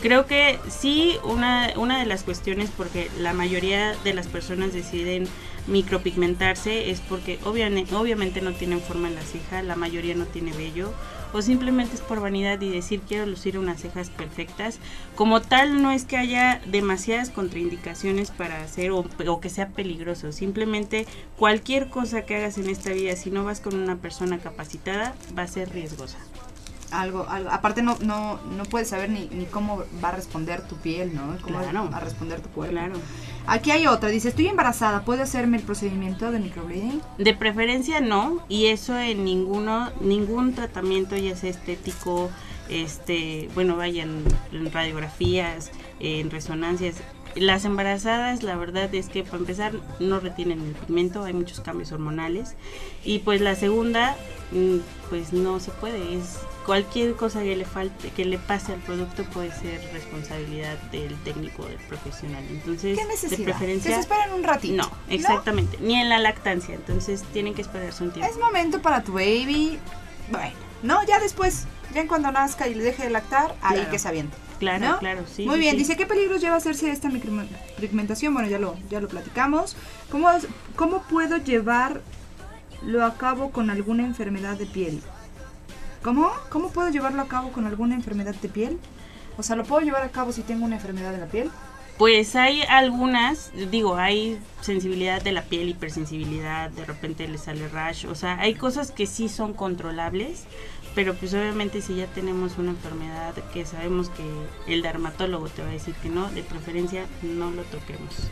[0.02, 5.26] Creo que sí, una, una de las cuestiones porque la mayoría de las personas deciden
[5.66, 10.92] micropigmentarse es porque obviamente, no tienen forma en la ceja, la mayoría no tiene vello
[11.32, 14.78] o simplemente es por vanidad y decir quiero lucir unas cejas perfectas.
[15.16, 21.06] Como tal no es que haya demasiadas contraindicaciones para hacer o que sea peligroso, simplemente
[21.36, 25.42] cualquier cosa que hagas en esta vida si no vas con una persona capacitada va
[25.42, 26.18] a ser riesgosa.
[26.94, 27.50] Algo, algo.
[27.50, 31.36] Aparte no, no, no puedes saber ni, ni cómo va a responder tu piel, ¿no?
[31.42, 31.90] Cómo Claro.
[31.90, 32.72] va a responder tu cuerpo.
[32.72, 32.94] Claro.
[33.46, 37.02] Aquí hay otra, dice, estoy embarazada, ¿puedo hacerme el procedimiento de microblading?
[37.18, 42.30] De preferencia no, y eso en ninguno, ningún tratamiento, ya sea estético,
[42.70, 46.96] este, bueno, vayan en radiografías, en resonancias.
[47.34, 51.90] Las embarazadas, la verdad es que para empezar no retienen el pigmento, hay muchos cambios
[51.92, 52.54] hormonales.
[53.04, 54.16] Y pues la segunda,
[54.52, 54.76] mm,
[55.10, 59.24] pues no se puede, es cualquier cosa que le falte, que le pase al producto
[59.24, 62.42] puede ser responsabilidad del técnico, del profesional.
[62.50, 64.82] Entonces, ¿Qué de preferencia que se esperen un ratito.
[64.82, 65.78] no, exactamente.
[65.80, 66.74] Ni en la lactancia.
[66.74, 68.30] Entonces tienen que esperarse un tiempo.
[68.30, 69.78] Es momento para tu baby.
[70.30, 73.98] Bueno, no, ya después, ya en cuando nazca y le deje de lactar, ahí que
[73.98, 74.24] se.
[74.58, 74.98] Claro, ¿no?
[74.98, 75.46] claro, sí.
[75.46, 75.78] Muy sí, bien, sí.
[75.78, 78.32] dice, ¿qué peligros lleva hacerse esta micropigmentación?
[78.32, 79.76] Bueno, ya lo, ya lo platicamos.
[80.10, 80.28] ¿Cómo,
[80.76, 82.00] ¿Cómo puedo llevarlo
[83.04, 85.02] a cabo con alguna enfermedad de piel?
[86.04, 86.30] ¿Cómo?
[86.50, 88.78] ¿Cómo puedo llevarlo a cabo con alguna enfermedad de piel?
[89.38, 91.50] O sea, ¿lo puedo llevar a cabo si tengo una enfermedad de la piel?
[91.96, 98.04] Pues hay algunas, digo, hay sensibilidad de la piel, hipersensibilidad, de repente le sale rash,
[98.04, 100.44] o sea, hay cosas que sí son controlables,
[100.94, 104.24] pero pues obviamente si ya tenemos una enfermedad que sabemos que
[104.70, 108.28] el dermatólogo te va a decir que no, de preferencia no lo toquemos.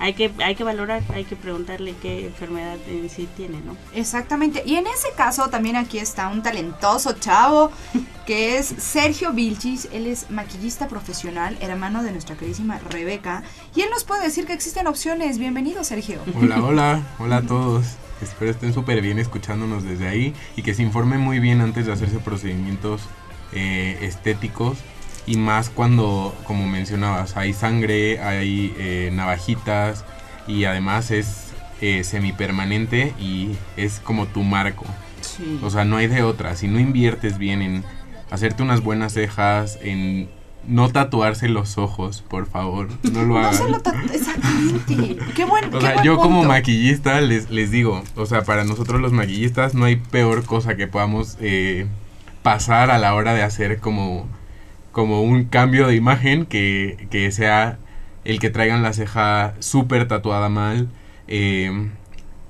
[0.00, 3.76] Hay que, hay que valorar, hay que preguntarle qué enfermedad en sí tiene, ¿no?
[3.94, 4.62] Exactamente.
[4.64, 7.70] Y en ese caso también aquí está un talentoso chavo
[8.26, 9.88] que es Sergio Vilchis.
[9.92, 13.42] Él es maquillista profesional, hermano de nuestra queridísima Rebeca.
[13.74, 15.38] Y él nos puede decir que existen opciones.
[15.38, 16.20] Bienvenido, Sergio.
[16.34, 17.86] Hola, hola, hola a todos.
[18.22, 21.92] Espero estén súper bien escuchándonos desde ahí y que se informen muy bien antes de
[21.92, 23.02] hacerse procedimientos
[23.52, 24.78] eh, estéticos
[25.28, 30.04] y más cuando, como mencionabas, hay sangre, hay eh, navajitas
[30.46, 31.48] y además es
[31.80, 34.84] eh, semipermanente y es como tu marco.
[35.20, 35.60] Sí.
[35.62, 36.56] O sea, no hay de otra.
[36.56, 37.84] Si no inviertes bien en
[38.30, 40.28] hacerte unas buenas cejas, en
[40.66, 43.54] no tatuarse los ojos, por favor, no lo No hagan.
[43.54, 45.18] se lo ta- Exactamente.
[45.34, 49.00] Qué buen, O sea, buen yo como maquillista les, les digo, o sea, para nosotros
[49.00, 51.86] los maquillistas no hay peor cosa que podamos eh,
[52.42, 54.26] pasar a la hora de hacer como,
[54.98, 57.78] como un cambio de imagen que, que sea
[58.24, 60.88] el que traigan la ceja súper tatuada mal,
[61.28, 61.70] eh,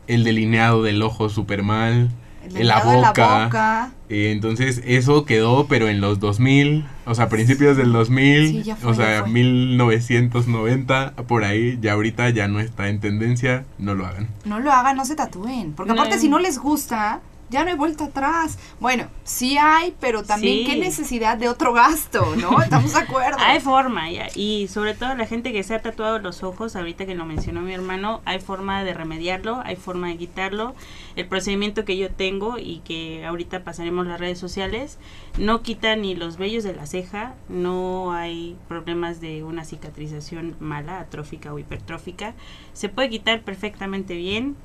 [0.06, 2.08] el delineado del ojo súper mal,
[2.42, 3.90] El la delgado de la boca.
[4.08, 8.76] Eh, entonces eso quedó, pero en los 2000, o sea, principios del 2000, Sí, ya
[8.76, 9.30] fue, o ya sea, fue.
[9.32, 14.28] 1990, por ahí, ya ahorita ya no está en tendencia, no lo hagan.
[14.46, 15.74] No lo hagan, no se tatúen.
[15.74, 16.20] Porque aparte, No.
[16.22, 18.58] si no les gusta, ya no hay vuelta atrás.
[18.80, 20.64] Bueno, sí hay, pero también Sí.
[20.66, 22.60] qué necesidad de otro gasto, ¿no?
[22.62, 23.38] Estamos de acuerdo.
[23.40, 27.06] Hay forma, ya, y sobre todo la gente que se ha tatuado los ojos, ahorita
[27.06, 30.74] que lo mencionó mi hermano, hay forma de remediarlo, hay forma de quitarlo.
[31.16, 34.98] El procedimiento que yo tengo y que ahorita pasaremos las redes sociales,
[35.38, 41.00] no quita ni los vellos de la ceja, no hay problemas de una cicatrización mala,
[41.00, 42.34] atrófica o hipertrófica.
[42.72, 44.56] Se puede quitar perfectamente bien.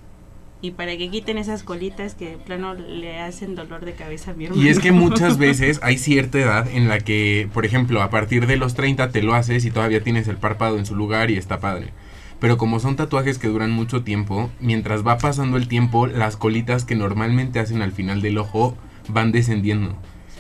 [0.64, 4.34] Y para que quiten esas colitas que de plano le hacen dolor de cabeza a
[4.34, 4.64] mi hermano.
[4.64, 8.48] Y es que muchas veces hay cierta edad en la que, por ejemplo, a partir
[8.48, 11.36] de los 30 te lo haces y todavía tienes el párpado en su lugar y
[11.36, 11.90] está padre.
[12.40, 16.86] Pero como son tatuajes que duran mucho tiempo, mientras va pasando el tiempo, las colitas
[16.86, 18.78] que normalmente hacen al final del ojo
[19.10, 19.98] van descendiendo.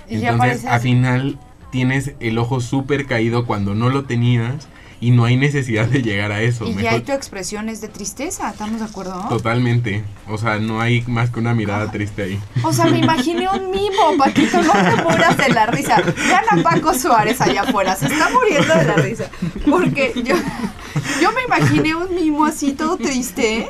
[0.10, 1.38] Y Entonces, al final
[1.70, 4.70] tienes el ojo súper caído cuando no lo tenías
[5.06, 6.66] y no hay necesidad de llegar a eso.
[6.66, 9.26] y ya tu expresión es de tristeza, ¿estamos de acuerdo?
[9.30, 10.04] Totalmente.
[10.30, 12.40] O sea, no hay más que una mirada triste ahí.
[12.64, 16.02] O sea, me imaginé un mimo, Paquito, no te mueras de la risa.
[16.02, 19.26] Vean a Paco Suárez allá afuera, se está muriendo de la risa.
[19.70, 20.36] Porque yo,
[21.22, 23.68] yo me imaginé un mimo así todo triste.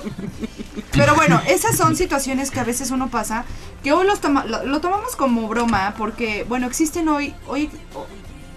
[0.91, 3.45] Pero bueno, esas son situaciones que a veces uno pasa,
[3.83, 7.69] que hoy los toma- lo, lo tomamos como broma, porque, bueno, existen hoy, hoy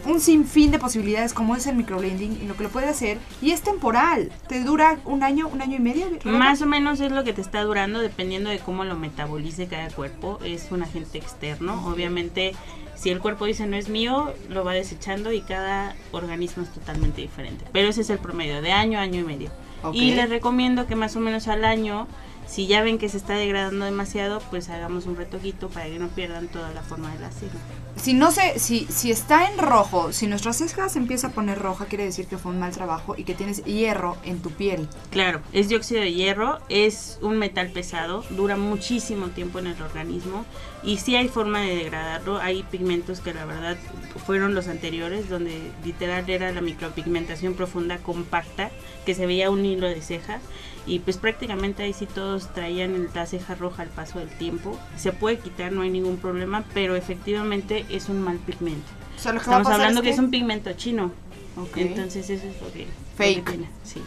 [0.07, 3.51] un sinfín de posibilidades como es el microblending y lo que lo puede hacer, y
[3.51, 6.07] es temporal, te dura un año, un año y medio.
[6.25, 9.89] Más o menos es lo que te está durando dependiendo de cómo lo metabolice cada
[9.91, 10.39] cuerpo.
[10.45, 11.87] Es un agente externo.
[11.87, 12.55] Obviamente,
[12.95, 17.21] si el cuerpo dice no es mío, lo va desechando y cada organismo es totalmente
[17.21, 17.65] diferente.
[17.73, 19.51] Pero ese es el promedio, de año a año y medio.
[19.93, 22.09] Y les recomiendo que más o menos al año,
[22.47, 26.09] si ya ven que se está degradando demasiado, pues hagamos un retoquito para que no
[26.09, 27.59] pierdan toda la forma de la ceja.
[27.97, 31.59] Si no sé, si, si está en rojo, si nuestra ceja se empieza a poner
[31.59, 34.89] roja, quiere decir que fue un mal trabajo y que tienes hierro en tu piel.
[35.11, 40.45] Claro, es dióxido de hierro, es un metal pesado, dura muchísimo tiempo en el organismo
[40.83, 42.39] y sí hay forma de degradarlo.
[42.39, 43.77] Hay pigmentos que la verdad
[44.25, 48.71] fueron los anteriores, donde literal era la micropigmentación profunda compacta,
[49.05, 50.41] que se veía un hilo de ceja
[50.87, 54.79] y pues prácticamente ahí sí todos traían la ceja roja al paso del tiempo.
[54.97, 58.87] Se puede quitar, no hay ningún problema, pero efectivamente es un mal pigmento.
[59.17, 61.11] O sea, Estamos hablando es que que- es un pigmento chino.
[61.57, 61.77] Ok.
[61.79, 62.81] Entonces eso es lo que...
[62.81, 63.49] lo que Fake.
[63.51, 64.01] tiene, sí.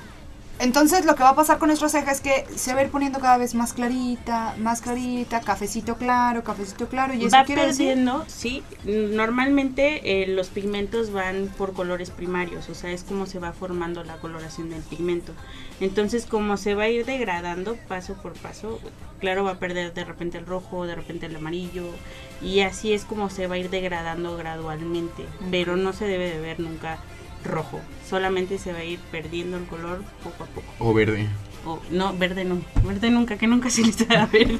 [0.59, 2.89] Entonces lo que va a pasar con nuestra ceja es que se va a ir
[2.89, 7.13] poniendo cada vez más clarita, más clarita, cafecito claro, cafecito claro.
[7.13, 7.87] Y eso va quiere decir...
[7.87, 8.61] perdiendo, sí.
[8.83, 14.03] Normalmente eh, los pigmentos van por colores primarios, o sea, es como se va formando
[14.03, 15.31] la coloración del pigmento.
[15.79, 18.81] Entonces, como se va a ir degradando paso por paso,
[19.21, 21.85] claro, va a perder de repente el rojo, de repente el amarillo,
[22.41, 26.39] y así es como se va a ir degradando gradualmente, pero no se debe de
[26.41, 26.99] ver nunca
[27.43, 30.67] rojo, solamente se va a ir perdiendo el color poco a poco.
[30.79, 31.27] O verde.
[31.65, 34.59] O, no, verde no, verde nunca, que nunca se da verde.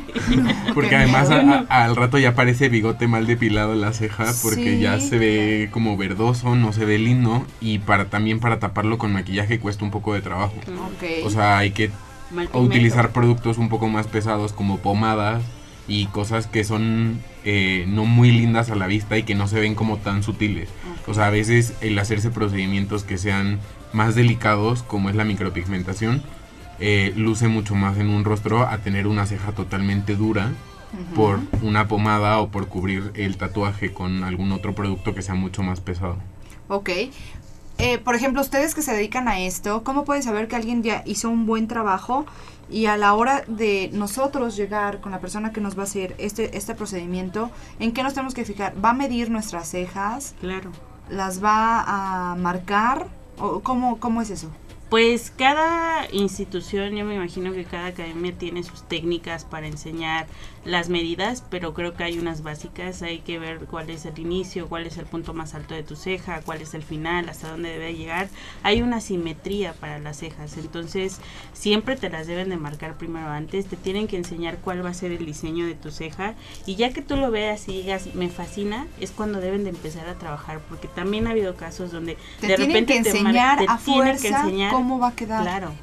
[0.74, 4.76] Porque además a- a- al rato ya parece bigote mal depilado en la ceja porque
[4.76, 4.80] Sí.
[4.82, 9.14] ya se ve como verdoso, no se ve lindo y para también para taparlo con
[9.14, 10.56] maquillaje cuesta un poco de trabajo.
[10.68, 11.26] Ok.
[11.26, 11.90] O sea, hay que
[12.54, 15.42] utilizar productos un poco más pesados como pomadas
[15.88, 19.60] y cosas que son eh, no muy lindas a la vista y que no se
[19.60, 20.70] ven como tan sutiles.
[21.08, 23.60] O sea, a veces el hacerse procedimientos que sean
[23.94, 26.22] más delicados, como es la micropigmentación,
[26.80, 30.52] eh, luce mucho más en un rostro a tener una ceja totalmente dura
[31.16, 35.62] por una pomada o por cubrir el tatuaje con algún otro producto que sea mucho
[35.62, 36.18] más pesado.
[36.68, 36.90] Ok.
[37.78, 41.04] Eh, por ejemplo, ustedes que se dedican a esto, ¿cómo pueden saber que alguien ya
[41.06, 42.26] hizo un buen trabajo
[42.70, 46.16] y a la hora de nosotros llegar con la persona que nos va a hacer
[46.18, 47.50] este, este procedimiento,
[47.80, 48.74] ¿en qué nos tenemos que fijar?
[48.84, 50.36] ¿Va a medir nuestras cejas?
[50.40, 50.72] Claro.
[51.10, 53.08] ¿Las va a marcar?
[53.40, 54.52] ¿O cómo, cómo es eso?
[54.90, 60.26] Pues cada institución, yo me imagino que cada academia tiene sus técnicas para enseñar
[60.70, 64.68] las medidas, pero creo que hay unas básicas, hay que ver cuál es el inicio,
[64.68, 67.70] cuál es el punto más alto de tu ceja, cuál es el final, hasta dónde
[67.70, 68.30] debe llegar.
[68.64, 71.20] Hay una simetría para las cejas, entonces
[71.54, 74.94] siempre te las deben de marcar primero antes, te tienen que enseñar cuál va a
[74.94, 78.30] ser el diseño de tu ceja y ya que tú lo veas y digas, me
[78.30, 82.48] fascina, es cuando deben de empezar a trabajar, porque también ha habido casos donde Te
[82.48, 85.42] de repente que te enseñar te a tienen que enseñar cómo va a quedar.
[85.42, 85.74] Claro.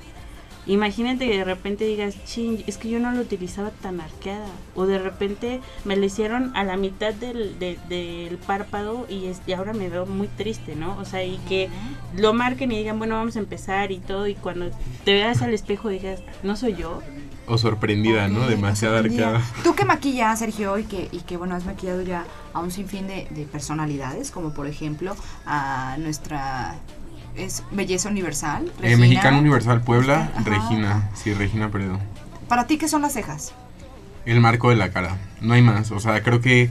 [0.67, 4.49] Imagínate que de repente digas, ching, es que yo no lo utilizaba tan arqueada.
[4.75, 9.41] O de repente me lo hicieron a la mitad del, de- del párpado y, es-
[9.47, 10.97] y ahora me veo muy triste, ¿no?
[10.99, 11.69] O sea, y que
[12.17, 14.27] lo marquen y digan, bueno, vamos a empezar y todo.
[14.27, 14.71] Y cuando
[15.05, 17.01] te veas al espejo digas, no soy yo.
[17.49, 18.49] O sorprendida, ¿no?
[18.49, 19.41] Demasiado arqueada.
[19.62, 23.07] Tú que maquillas, Sergio, y que, y que bueno, has maquillado ya a un sinfín
[23.07, 25.14] de, de personalidades, como por ejemplo
[25.47, 26.75] a nuestra
[27.37, 28.66] es Belleza Universal.
[28.66, 28.99] Eh, Regina.
[28.99, 30.43] Mexicano Universal Puebla, Ajá.
[30.45, 31.11] Regina.
[31.14, 31.99] Sí, Regina Peredo.
[32.49, 33.53] Para ti, ¿qué son las cejas?
[34.24, 35.16] El marco de la cara.
[35.41, 35.91] No hay más.
[35.93, 36.70] O sea, creo que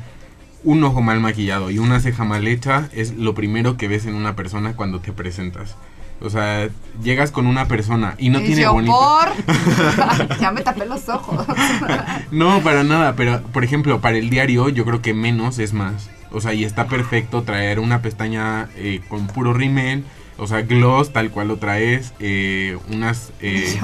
[0.63, 4.15] un ojo mal maquillado y una ceja mal hecha es lo primero que ves en
[4.15, 5.75] una persona cuando te presentas.
[6.21, 6.69] O sea,
[7.03, 8.93] llegas con una persona y no Y tiene yo, bonito.
[8.97, 10.37] por...
[10.39, 11.45] ya me tapé los ojos.
[12.31, 16.09] No, para nada, pero por ejemplo, para el diario yo creo que menos es más.
[16.31, 20.03] O sea, y está perfecto traer una pestaña eh, con puro rímel,
[20.37, 23.79] o sea, gloss tal cual lo traes, eh, unas eh,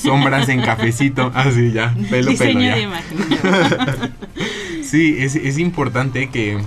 [0.00, 2.74] sombras en cafecito, así ya, pelo, Diseño pelo ya.
[2.76, 4.14] de imagen.
[4.82, 6.58] Sí, es, es importante que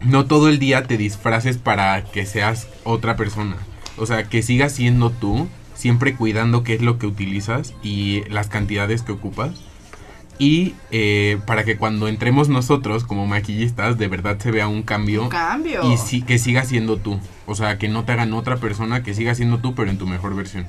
[0.00, 3.56] no todo el día te disfraces para que seas otra persona.
[3.96, 8.48] O sea, que sigas siendo tú, siempre cuidando qué es lo que utilizas y las
[8.48, 9.52] cantidades que ocupas.
[10.38, 15.24] Y eh, para que cuando entremos nosotros como maquillistas, de verdad se vea un cambio.
[15.24, 15.92] Un cambio.
[15.92, 17.18] Y sí, que sigas siendo tú.
[17.46, 20.06] O sea, que no te hagan otra persona, que sigas siendo tú, pero en tu
[20.06, 20.66] mejor versión.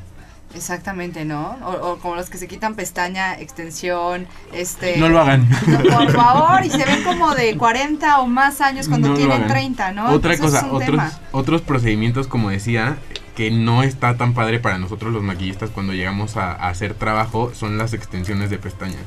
[0.56, 1.58] Exactamente, ¿no?
[1.64, 4.98] O, o como los que se quitan pestaña, extensión, este...
[4.98, 5.48] No lo hagan.
[5.68, 9.38] No, por favor, y se ven como de 40 o más años cuando No tienen
[9.38, 9.50] hagan.
[9.50, 10.10] 30, ¿no?
[10.10, 11.12] Otra cosa, otros, tema.
[11.32, 12.98] otros procedimientos, como decía,
[13.36, 17.52] que no está tan padre para nosotros los maquillistas cuando llegamos a, a hacer trabajo,
[17.54, 19.06] son las extensiones de pestañas.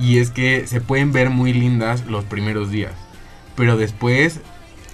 [0.00, 2.92] Y es que se pueden ver muy lindas los primeros días,
[3.56, 4.40] pero después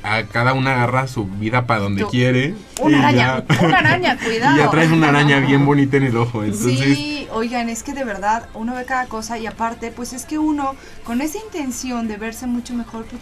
[0.03, 2.55] a cada una agarra su vida para donde quiere.
[2.81, 4.57] Una y araña, ya- una araña, cuidado.
[4.57, 6.45] Y ya traes una araña bien bonita en el ojo.
[6.45, 10.25] Entonces, Sí, oigan, es que de verdad uno ve cada cosa y aparte, pues es
[10.25, 13.21] que uno con esa intención de verse mucho mejor, pues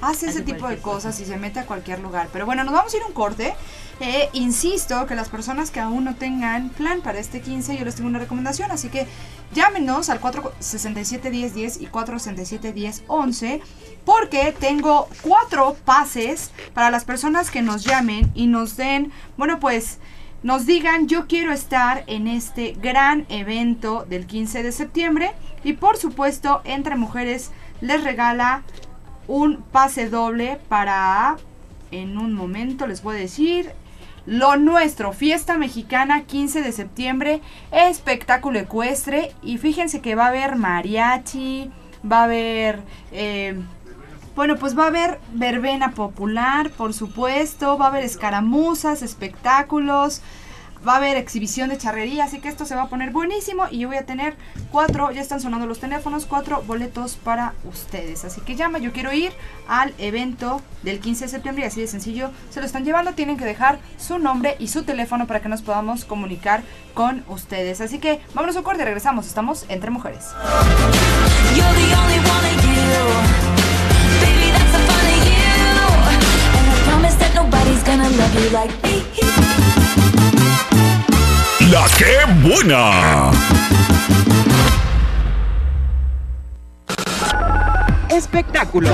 [0.00, 2.28] hace ese tipo de cosas y se mete a cualquier lugar.
[2.32, 3.54] Pero bueno, nos vamos a ir a un corte.
[4.00, 7.94] Eh, insisto que las personas que aún no tengan plan para este 15, yo les
[7.94, 9.06] tengo una recomendación, así que
[9.54, 13.60] llámenos al 467-1010 y 467-1011
[14.04, 19.98] porque tengo cuatro pases para las personas que nos llamen y nos den, bueno, pues
[20.42, 25.32] nos digan yo quiero estar en este gran evento del 15 de septiembre.
[25.62, 27.50] Y por supuesto entre mujeres
[27.80, 28.62] les regala
[29.26, 31.36] un pase doble para
[31.90, 33.72] en un momento les voy a decir
[34.26, 40.56] lo nuestro, fiesta mexicana 15 de septiembre, espectáculo ecuestre y fíjense que va a haber
[40.56, 41.70] mariachi,
[42.10, 42.80] va a haber
[43.12, 43.56] eh,
[44.36, 50.22] bueno, pues va a haber verbena popular, por supuesto, va a haber escaramuzas, espectáculos,
[50.86, 53.78] va a haber exhibición de charrería, así que esto se va a poner buenísimo y
[53.78, 54.36] yo voy a tener
[54.70, 58.24] cuatro, ya están sonando los teléfonos, cuatro boletos para ustedes.
[58.24, 59.32] Así que llama, yo quiero ir
[59.68, 63.36] al evento del 15 de septiembre y así de sencillo se lo están llevando, tienen
[63.36, 66.62] que dejar su nombre y su teléfono para que nos podamos comunicar
[66.92, 67.80] con ustedes.
[67.80, 70.26] Así que vámonos a un corte, regresamos, estamos entre mujeres.
[77.34, 79.43] Nobody's gonna love you like me.
[81.74, 83.32] La que buena.
[88.08, 88.90] Espectáculo.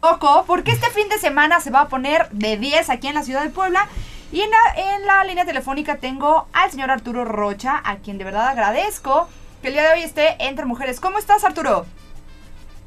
[0.00, 3.14] Poco armó porque este fin de semana se va a poner de 10 aquí en
[3.14, 3.88] la ciudad de Puebla.
[4.30, 8.24] Y en la, en la línea telefónica tengo al señor Arturo Rocha, a quien de
[8.24, 9.30] verdad agradezco
[9.66, 11.00] que el día de hoy esté entre mujeres.
[11.00, 11.86] ¿Cómo estás, Arturo?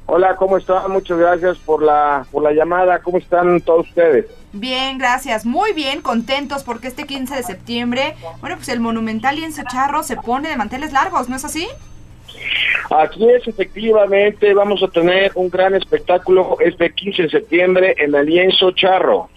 [0.06, 0.90] Hola, ¿cómo están?
[0.90, 3.00] Muchas gracias por la, por la llamada.
[3.00, 4.24] ¿Cómo están todos ustedes?
[4.54, 5.44] Bien, gracias.
[5.44, 10.16] Muy bien, contentos porque este 15 de septiembre, bueno, pues el Monumental Lienzo Charro se
[10.16, 11.68] pone de manteles largos, ¿no es así?
[12.96, 18.24] Aquí es, efectivamente, vamos a tener un gran espectáculo este 15 de septiembre en el
[18.24, 19.28] Lienzo Charro.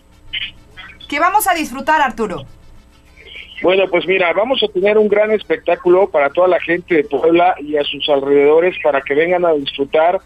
[1.09, 2.45] ¿Qué vamos a disfrutar, Arturo?
[3.63, 7.55] Bueno, pues mira, vamos a tener un gran espectáculo para toda la gente de Puebla
[7.61, 10.19] y a sus alrededores para que vengan a disfrutar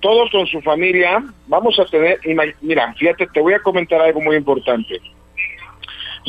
[0.00, 1.24] todos con su familia.
[1.46, 2.20] Vamos a tener,
[2.60, 5.00] mira, fíjate, te voy a comentar algo muy importante.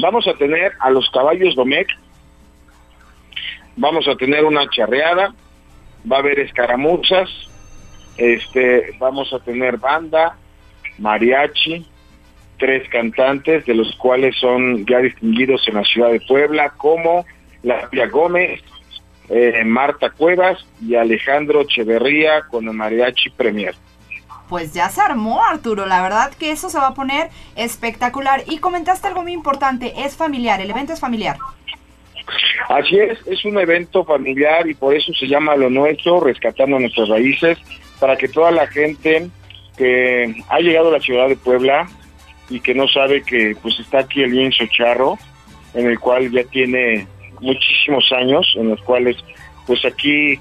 [0.01, 1.89] Vamos a tener a los caballos Domecq,
[3.75, 5.35] vamos a tener una charreada,
[6.09, 7.29] va a haber escaramuzas,
[8.15, 10.37] este, vamos a tener banda,
[10.97, 11.85] mariachi,
[12.57, 17.25] tres cantantes, de los cuales son ya distinguidos en la ciudad de Puebla, como
[17.61, 18.61] La Pia Gómez,
[19.29, 23.75] eh, Marta Cuevas y Alejandro Echeverría con el mariachi Premier.
[24.49, 25.85] Pues ya se armó, Arturo.
[25.85, 28.43] La verdad que eso se va a poner espectacular.
[28.47, 31.37] Y comentaste algo muy importante, es familiar, el evento es familiar.
[32.69, 37.09] Así es, es un evento familiar y por eso se llama Lo Nuestro, Rescatando Nuestras
[37.09, 37.57] Raíces,
[37.99, 39.29] para que toda la gente
[39.77, 41.87] que ha llegado a la ciudad de Puebla
[42.49, 45.17] y que no sabe que pues está aquí el lienzo charro,
[45.73, 47.07] en el cual ya tiene
[47.39, 49.17] muchísimos años, en los cuales
[49.65, 50.39] pues aquí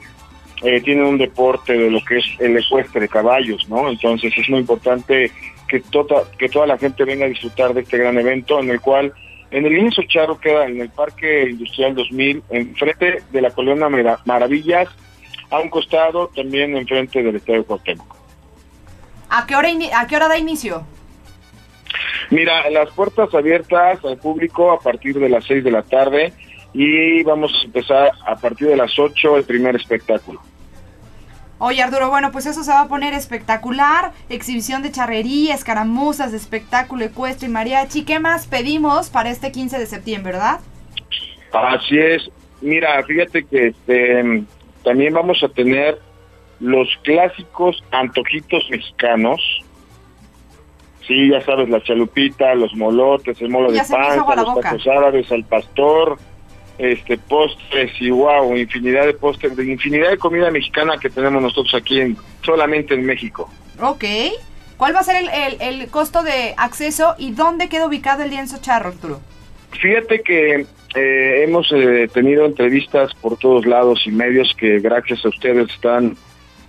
[0.62, 3.88] eh, tienen un deporte de lo que es el ecuestre de caballos, ¿no?
[3.88, 5.30] Entonces es muy importante
[5.68, 8.80] que, tota- que toda la gente venga a disfrutar de este gran evento, en el
[8.80, 9.12] cual
[9.50, 14.18] en el lienzo charro queda en el Parque Industrial 2000, enfrente de la Colonia Mara-
[14.24, 14.88] Maravillas,
[15.50, 18.16] a un costado también enfrente del Estadio Cuauhtémoc.
[19.28, 20.84] ¿A qué hora, a qué hora da inicio?
[22.32, 26.32] Mira, las puertas abiertas al público a partir de las 6 de la tarde
[26.72, 30.40] y vamos a empezar a partir de las 8 el primer espectáculo.
[31.58, 34.12] Oye, Arturo, bueno, pues eso se va a poner espectacular.
[34.30, 38.06] Exhibición de charrería, escaramuzas, espectáculo ecuestre y mariachi.
[38.06, 40.60] ¿Qué más pedimos para este 15 de septiembre, verdad?
[41.52, 42.30] Así es.
[42.62, 44.42] Mira, fíjate que este,
[44.82, 45.98] también vamos a tener
[46.60, 49.38] los clásicos antojitos mexicanos.
[51.06, 55.30] Sí, ya sabes, la chalupita, los molotes, el molo de panza, la los tacos árabes,
[55.32, 56.16] al pastor,
[56.78, 61.74] este postres y wow, infinidad de postres, de infinidad de comida mexicana que tenemos nosotros
[61.74, 63.50] aquí en, solamente en México.
[63.80, 64.04] Ok.
[64.76, 68.30] ¿Cuál va a ser el, el- el costo de acceso y dónde queda ubicado el
[68.30, 69.20] lienzo charro, Arturo?
[69.80, 75.28] Fíjate que eh, hemos eh, tenido entrevistas por todos lados y medios que gracias a
[75.28, 76.16] ustedes están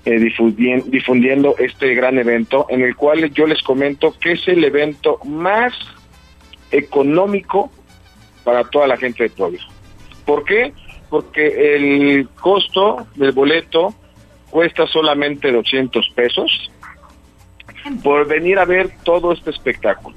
[0.06, 4.64] eh, difundien- difundiendo este gran evento en el cual yo les comento que es el
[4.64, 5.74] evento más
[6.72, 7.72] económico
[8.44, 9.60] para toda la gente de Puebla.
[10.26, 10.74] ¿Por qué?
[11.10, 13.94] Porque el costo del boleto
[14.50, 16.72] cuesta solamente 200 pesos
[18.04, 20.16] por venir a ver todo este espectáculo.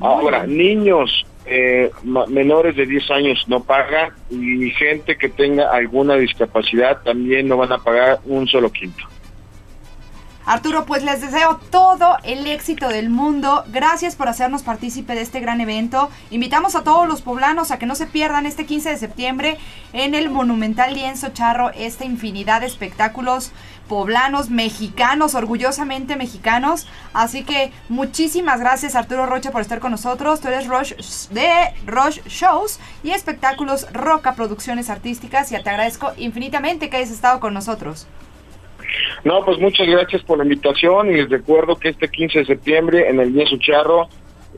[0.00, 1.90] Ahora, niños eh,
[2.28, 7.72] menores de 10 años no pagan y gente que tenga alguna discapacidad también no van
[7.72, 9.04] a pagar un solo quinto.
[10.46, 13.64] Arturo, pues les deseo todo el éxito del mundo.
[13.66, 16.08] Gracias por hacernos partícipe de este gran evento.
[16.30, 19.58] Invitamos a todos los poblanos a que no se pierdan este 15 de septiembre
[19.92, 23.50] en el Monumental Lienzo Charro esta infinidad de espectáculos
[23.88, 26.86] poblanos, mexicanos, orgullosamente mexicanos.
[27.12, 30.40] Así que muchísimas gracias Arturo Rocha por estar con nosotros.
[30.40, 30.96] Tú eres Roche
[31.30, 37.40] de Roche Shows y espectáculos Roca Producciones Artísticas y te agradezco infinitamente que hayas estado
[37.40, 38.06] con nosotros.
[39.24, 43.08] No, pues muchas gracias por la invitación y les recuerdo que este 15 de septiembre
[43.08, 44.08] en el Lienzo Charro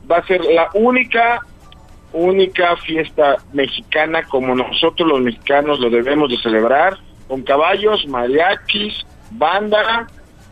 [0.09, 1.39] va a ser la única,
[2.13, 10.07] única fiesta mexicana como nosotros los mexicanos lo debemos de celebrar, con caballos, mariachis, banda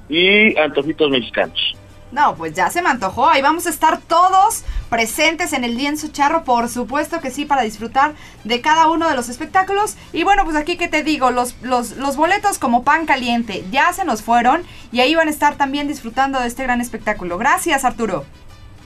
[0.09, 1.76] y antojitos mexicanos.
[2.11, 3.29] No, pues ya se me antojó.
[3.29, 7.63] Ahí vamos a estar todos presentes en el lienzo charro, por supuesto que sí, para
[7.63, 9.97] disfrutar de cada uno de los espectáculos.
[10.13, 13.91] Y bueno, pues aquí que te digo, los, los, los boletos como pan caliente ya
[13.91, 17.37] se nos fueron y ahí van a estar también disfrutando de este gran espectáculo.
[17.37, 18.25] Gracias, Arturo.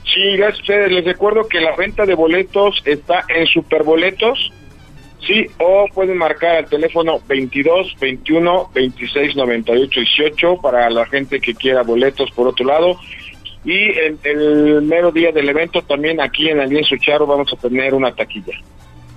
[0.03, 0.91] Sí, gracias a ustedes.
[0.91, 4.51] Les recuerdo que la venta de boletos está en Superboletos.
[5.25, 11.53] Sí, o pueden marcar al teléfono 22 21 26 98 18 para la gente que
[11.53, 12.99] quiera boletos por otro lado.
[13.63, 17.57] Y el, el mero día del evento también aquí en el Lienzo Charo vamos a
[17.57, 18.53] tener una taquilla.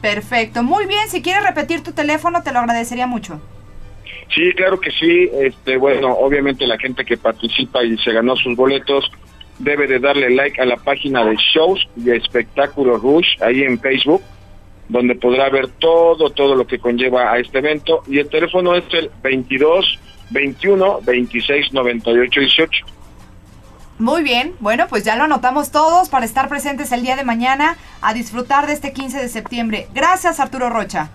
[0.03, 1.09] Perfecto, muy bien.
[1.09, 3.41] Si quieres repetir tu teléfono, te lo agradecería mucho.
[4.35, 5.31] Sí, claro que sí.
[5.33, 9.11] Este, bueno, obviamente la gente que participa y se ganó sus boletos
[9.59, 14.23] debe de darle like a la página de shows y espectáculos Rush ahí en Facebook,
[14.89, 18.03] donde podrá ver todo, todo lo que conlleva a este evento.
[18.07, 19.99] Y el teléfono es el 22
[20.31, 22.87] 21 26 98 18.
[23.99, 27.77] Muy bien, bueno, pues ya lo anotamos todos para estar presentes el día de mañana
[28.03, 29.87] a disfrutar de este 15 de septiembre.
[29.95, 31.11] Gracias, Arturo Rocha.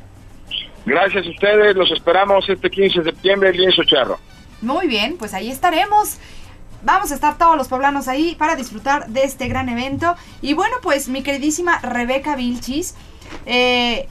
[0.86, 4.18] Gracias a ustedes, los esperamos este 15 de septiembre en Lienzo Charro.
[4.62, 6.20] Muy bien, pues ahí estaremos.
[6.84, 10.16] Vamos a estar todos los poblanos ahí para disfrutar de este gran evento.
[10.42, 12.96] Y bueno, pues mi queridísima Rebeca Vilchis,
[13.46, 14.08] eh,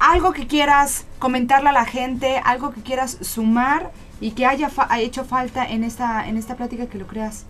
[0.00, 4.88] algo que quieras comentarle a la gente, algo que quieras sumar y que haya fa-
[5.00, 7.46] hecho falta en esta, en esta plática que lo creas.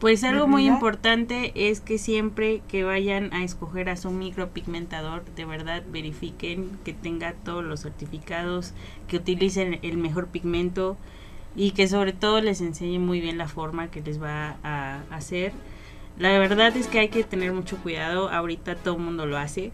[0.00, 5.46] Pues algo muy importante es que siempre que vayan a escoger a su micropigmentador, de
[5.46, 8.74] verdad verifiquen que tenga todos los certificados,
[9.08, 10.98] que utilicen el mejor pigmento
[11.56, 15.52] y que sobre todo les enseñe muy bien la forma que les va a hacer.
[16.18, 19.72] La verdad es que hay que tener mucho cuidado, ahorita todo el mundo lo hace,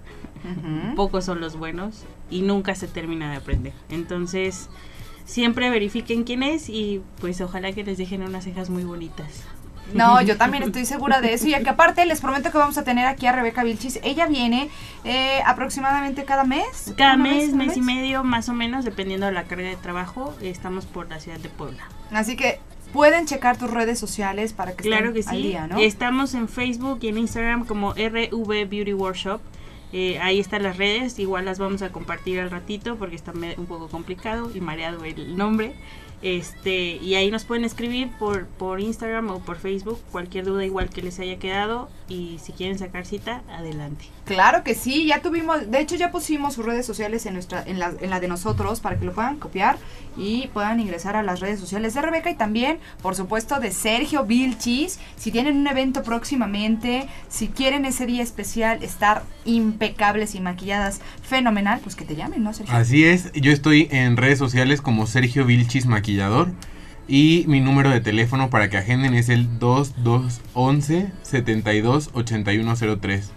[0.97, 3.73] pocos son los buenos y nunca se termina de aprender.
[3.91, 4.69] Entonces,
[5.25, 9.45] siempre verifiquen quién es y pues ojalá que les dejen unas cejas muy bonitas.
[9.95, 11.47] No, yo también estoy segura de eso.
[11.47, 14.01] Y que aparte les prometo que vamos a tener aquí a Rebeca Vilchis.
[14.03, 14.71] Ella viene
[15.05, 16.95] eh, aproximadamente cada mes.
[16.97, 19.77] Cada ¿Una mes, vez, mes y medio, más o menos, dependiendo de la carga de
[19.77, 21.83] trabajo, estamos por la ciudad de Puebla.
[22.11, 22.61] Así que
[22.93, 25.49] pueden checar tus redes sociales para que Claro que estén al sí.
[25.49, 25.79] día, ¿no?
[25.79, 29.41] Estamos en Facebook y en Instagram como RV Beauty Workshop.
[29.95, 33.67] Eh, ahí están las redes, igual las vamos a compartir al ratito porque está un
[33.67, 35.75] poco complicado y mareado el nombre.
[36.23, 40.89] Este, y ahí nos pueden escribir por, por Instagram o por Facebook, cualquier duda igual
[40.89, 41.89] que les haya quedado.
[42.09, 44.05] Y si quieren sacar cita, adelante.
[44.25, 47.79] Claro que sí, ya tuvimos, de hecho ya pusimos sus redes sociales en nuestra, en
[47.79, 49.79] la, en la de nosotros para que lo puedan copiar
[50.17, 54.25] y puedan ingresar a las redes sociales de Rebeca y también, por supuesto, de Sergio
[54.25, 55.01] Vilchis.
[55.17, 61.81] Si tienen un evento próximamente, si quieren ese día especial estar impecables y maquilladas fenomenal,
[61.83, 62.75] pues que te llamen, ¿no, Sergio?
[62.75, 65.87] Así es, yo estoy en redes sociales como Sergio Vilchis
[67.09, 73.33] Y mi número de teléfono para que agenden es el 2211 72 8103.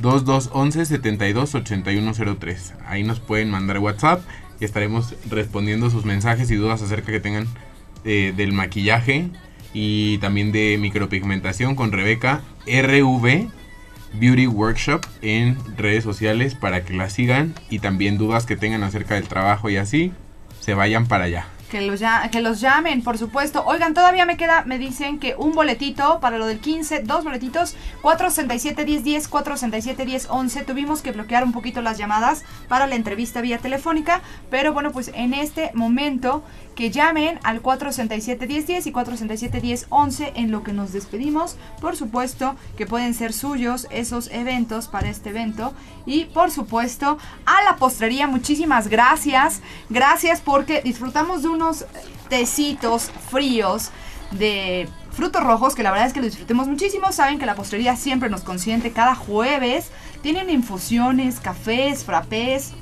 [0.00, 2.74] 2211 72 8103.
[2.86, 4.22] Ahí nos pueden mandar WhatsApp
[4.60, 7.46] y estaremos respondiendo sus mensajes y dudas acerca que tengan
[8.04, 9.30] eh, del maquillaje
[9.72, 13.48] y también de micropigmentación con Rebeca RV
[14.14, 19.14] Beauty Workshop en redes sociales para que la sigan y también dudas que tengan acerca
[19.14, 20.12] del trabajo y así
[20.60, 21.46] se vayan para allá.
[21.70, 22.00] Que los,
[22.32, 23.62] que los llamen, por supuesto.
[23.66, 27.76] Oigan, todavía me queda, me dicen que un boletito para lo del 15, dos boletitos,
[28.02, 30.64] 467-1010, 467-1011.
[30.64, 35.10] Tuvimos que bloquear un poquito las llamadas para la entrevista vía telefónica, pero bueno, pues
[35.14, 36.42] en este momento
[36.78, 41.56] que llamen al 467-1010 y 467-1011 en lo que nos despedimos.
[41.80, 45.74] Por supuesto que pueden ser suyos esos eventos para este evento.
[46.06, 49.60] Y por supuesto a la postrería, muchísimas gracias.
[49.90, 51.86] Gracias porque disfrutamos de unos
[52.28, 53.90] tecitos fríos
[54.30, 57.10] de frutos rojos que la verdad es que lo disfrutemos muchísimo.
[57.10, 59.90] Saben que la postrería siempre nos consiente cada jueves.
[60.22, 62.72] Tienen infusiones, cafés, frappés,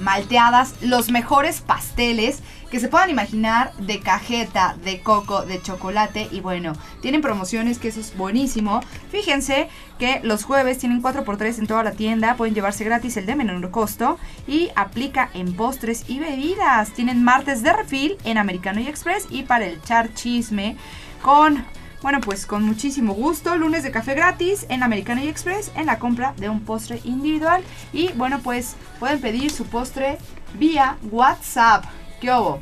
[0.00, 2.40] malteadas, los mejores pasteles
[2.70, 7.88] que se puedan imaginar de cajeta, de coco, de chocolate y bueno, tienen promociones que
[7.88, 8.80] eso es buenísimo.
[9.10, 13.36] Fíjense que los jueves tienen 4x3 en toda la tienda, pueden llevarse gratis el de
[13.36, 16.92] menor costo y aplica en postres y bebidas.
[16.92, 20.76] Tienen martes de refil en Americano y Express y para el char chisme
[21.22, 21.64] con
[22.00, 25.98] bueno, pues con muchísimo gusto, lunes de café gratis en Americano y Express en la
[25.98, 27.64] compra de un postre individual.
[27.92, 30.18] Y bueno, pues pueden pedir su postre
[30.54, 31.84] vía WhatsApp.
[32.20, 32.60] ¿Qué hubo?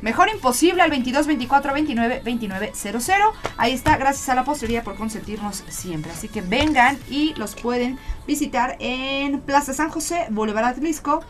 [0.00, 3.32] Mejor imposible al 22 24 29 29 00.
[3.56, 6.12] Ahí está, gracias a la postrería por consentirnos siempre.
[6.12, 11.22] Así que vengan y los pueden visitar en Plaza San José, Boulevard Atlisco,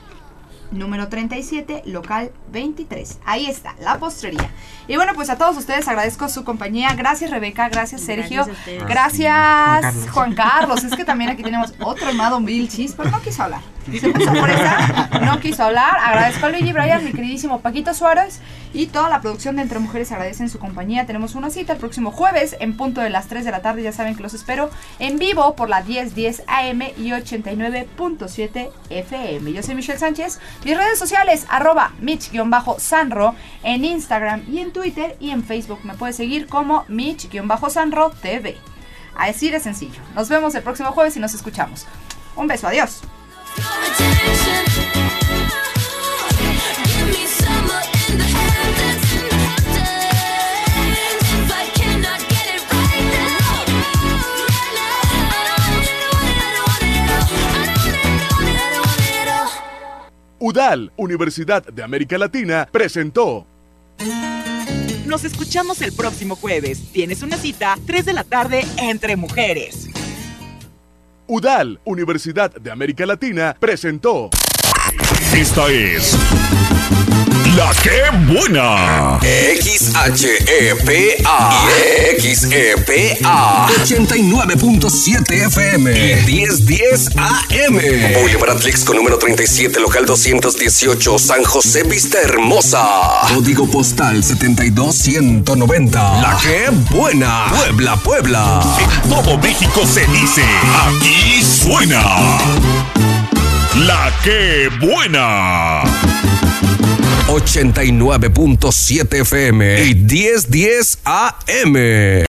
[0.71, 3.19] número 37, local 23.
[3.25, 4.51] Ahí está, la postrería.
[4.89, 6.95] Y bueno, pues a todos ustedes agradezco su compañía.
[6.95, 8.45] Gracias Rebeca, gracias Sergio.
[8.45, 8.87] Gracias a ustedes.
[8.87, 10.11] Gracias Juan Carlos.
[10.13, 10.85] Juan Carlos.
[10.85, 13.61] Es que también aquí tenemos otro hermano Vilchis, pero no quiso hablar.
[13.85, 15.99] Se puso fresa, no quiso hablar.
[16.03, 18.41] Agradezco a Luigi Bryan, mi queridísimo Paquito Suárez
[18.73, 21.07] y toda la producción de Entre Mujeres agradecen su compañía.
[21.07, 23.83] Tenemos una cita el próximo jueves en punto de las 3 de la tarde.
[23.83, 29.53] Ya saben que los espero en vivo por la 1010 AM y 89.7 FM.
[29.53, 30.41] Yo soy Michelle Sánchez.
[30.65, 35.81] Mis redes sociales, arroba Mitch-Sanro en Instagram y en Twitter y en Facebook.
[35.85, 38.57] Me puedes seguir como Mitch-Sanro TV.
[39.17, 40.01] Así de sencillo.
[40.15, 41.87] Nos vemos el próximo jueves y nos escuchamos.
[42.37, 43.03] Un beso, adiós.
[60.47, 63.47] UDAL, Universidad de América Latina, presentó.
[65.07, 66.93] Nos escuchamos el próximo jueves.
[66.93, 69.89] Tienes una cita, 3 de la tarde, entre mujeres.
[71.27, 74.29] UDAL, Universidad de América Latina, presentó.
[75.35, 76.15] Esta es
[77.57, 79.19] la que buena.
[79.61, 80.93] XHEPA
[82.19, 87.81] XEPA 89.7 FM y 1010 AM.
[88.15, 92.85] Boulevard Atlix con número 37, local 218, San José Vista Hermosa.
[93.35, 96.21] Código postal 72190.
[96.21, 97.47] La que buena.
[97.51, 98.63] Puebla, Puebla.
[98.79, 100.43] En todo México se dice,
[100.87, 102.03] aquí suena.
[103.75, 105.83] La que buena.
[107.27, 111.75] 89.7 FM y 1010 AM.